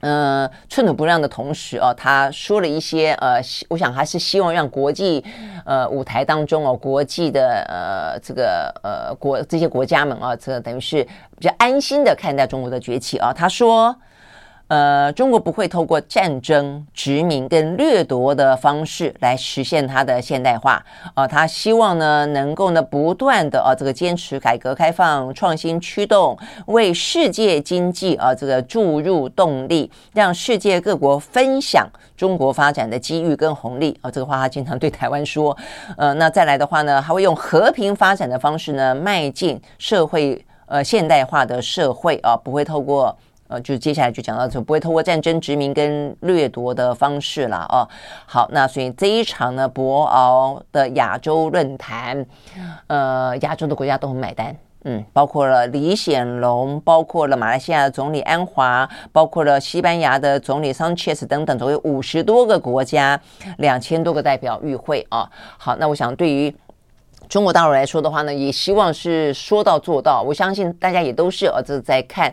[0.00, 5.24] 嗯、呃，寸土不让的同时哦，他说了一些呃，我想还是希望让国际
[5.64, 11.04] 呃舞台当中哦，国际的呃这个呃国这些国家们啊，这等于是
[11.38, 13.32] 比较安心的看待中国的崛起啊。
[13.32, 13.94] 他说。
[14.68, 34.10] 呃，中国不会透过战争、殖民跟掠夺的方式来实现它的现代化、呃，他希望呢，能够呢不断的啊，这个坚持改革开放、创新驱动，为世界经济啊这个注入动力，让世界各国分享中国发展的机遇跟红利啊。
[34.10, 35.56] 这个话他经常对台湾说。
[35.96, 43.16] 呃，那再来的话呢，还会用和平发展的方式呢，迈进社会呃现代化的社会啊，不会透过。
[43.48, 47.88] 呃，就接下来就讲到，就不会透过战争、殖民跟掠夺的方式了哦。
[48.26, 52.24] 好，那所以这一场呢，博鳌的亚洲论坛，
[52.86, 63.18] 呃，亚洲的国家都很买单，嗯，包括了李显龙，包括了马来西亚的总理安华，包括了西班牙的总理桑切斯等等，总有五十多个国家，
[63.56, 65.28] 两千多个代表与会啊。
[65.56, 66.54] 好，那我想对于。
[67.28, 70.22] 中国大陆来说的话呢，也希望是说到做到。
[70.22, 72.32] 我相信大家也都是儿子在看，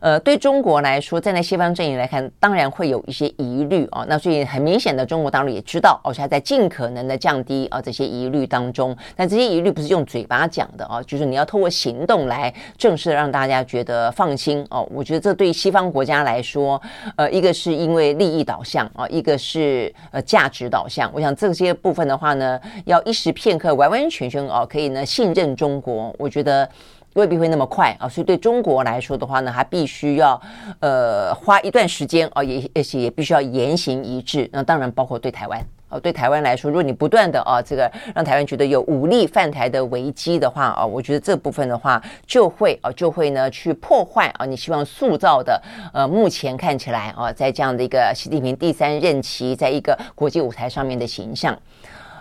[0.00, 4.04] 呃，对中国来说，站在西方阵营来看，当然会有一些疑虑啊。
[4.08, 8.96] 那所以很明显的，中国大陆也知道，而且还在尽可能的降低啊这些疑虑当中。
[9.16, 14.86] 但这些疑虑不是用嘴巴讲的啊，就是你要透过行动来正式的让大家觉得放心哦。
[14.92, 16.80] 我觉得这对西方国家来说，
[17.16, 21.10] 呃，一个是因为利益导向啊，一个是呃价值导向。
[21.12, 24.35] 我想这些部分的话呢，要一时片刻完完全全。
[24.48, 26.68] 哦，可以呢，信任中国，我觉得
[27.14, 30.40] 未必会那么快啊，所以对中国来说的话呢，还必须要
[30.80, 34.48] 呃花一段时间啊，也而且也必须要言行一致。
[34.52, 35.58] 那当然包括对台湾
[35.88, 45.62] 哦，对台湾来说，如果你不断的啊这个让台湾觉得有武力犯台的危机的话啊，我觉得这部分的话就会啊就会呢去破坏啊你希望塑造的
[45.94, 51.56] 呃目前看起来啊在这样的一个习近平第三任期在一个国际舞台上面的形象，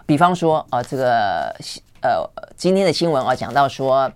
[0.05, 1.53] 比方说啊这个。
[2.05, 4.11] 呃，今天的新闻啊，讲到说，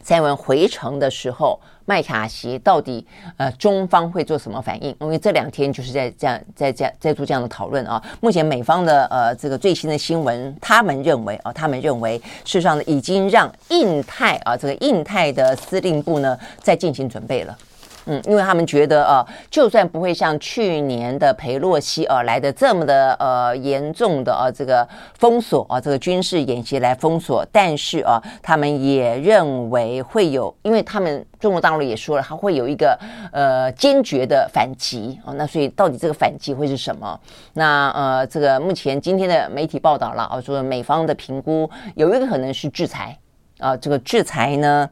[0.00, 3.04] 蔡文回程的时候，麦卡锡到底
[3.36, 4.94] 呃，中方会做什么反应？
[5.00, 8.00] 因为这两天就是在这样在这在做这样的讨论啊。
[8.20, 17.58] 目前美方的呃这个最新的新闻，他们认为啊，他们认为事实上呢，已经让印太啊这个印太的司令部呢在进行准备了。
[18.06, 24.86] 嗯，因为他们觉得啊，就算不会像去年的裴洛西啊来的这么的呃严重的啊这个
[25.18, 32.96] 封锁啊这个军事演习来封锁，但是啊，他们也认为会有，因为他们中国大陆也说了，他会有一个
[33.32, 35.34] 呃坚决的反击啊。
[35.34, 37.18] 那所以到底这个反击会是什么？
[37.54, 43.18] 那呃，这个目前今天的媒体报道了啊，说美方的评估有一个可能是制裁
[43.58, 44.88] 啊，这个制裁呢。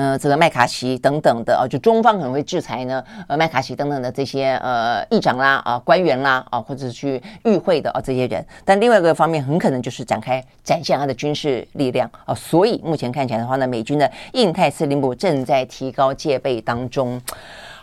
[0.00, 8.42] 呃，这个麦卡锡等等的啊，就中方可能会制裁呢，呃，麦卡锡等等的这些呃议长啦啊、官员啦啊，或者是去与会的啊这些人。
[8.64, 12.34] 但另外一个方面，很可能就是展开展现他的军事力量啊。
[12.34, 17.20] 所以目前看起来的话呢，美军的印太司令部正在提高戒备当中。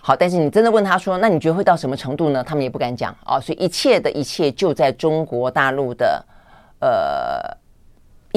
[0.02, 2.44] 好，但是你真的问他说，那你觉得会到什么程度呢？
[2.44, 3.40] 他们也不敢讲啊。
[3.40, 6.26] 所以一切的一切就在中国大陆的
[6.80, 7.67] 呃。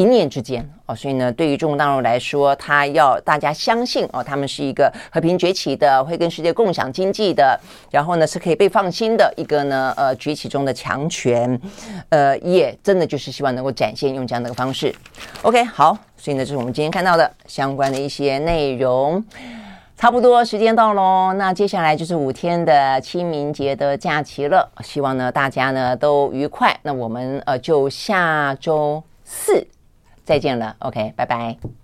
[0.00, 11.60] 一念之间哦，所以呢，对于中国大陆来说，他要大家相信哦，他们是一个和平崛起的，会跟世界共享经济的，然后呢是可以被放心的一个呢呃崛起中的强权，
[12.08, 14.94] 呃，也真的就是希望能够展现用这样的一个方式。
[15.42, 19.22] OK，好，所以呢，这是我们今天看到的相关的一些内容，
[19.98, 26.74] 差不多时间到喽，那接下来就是五天的清明节的假期了，希望呢大家呢都愉快。
[26.82, 29.66] 那我们呃就下周四。
[30.30, 31.79] 再见了，OK，拜拜。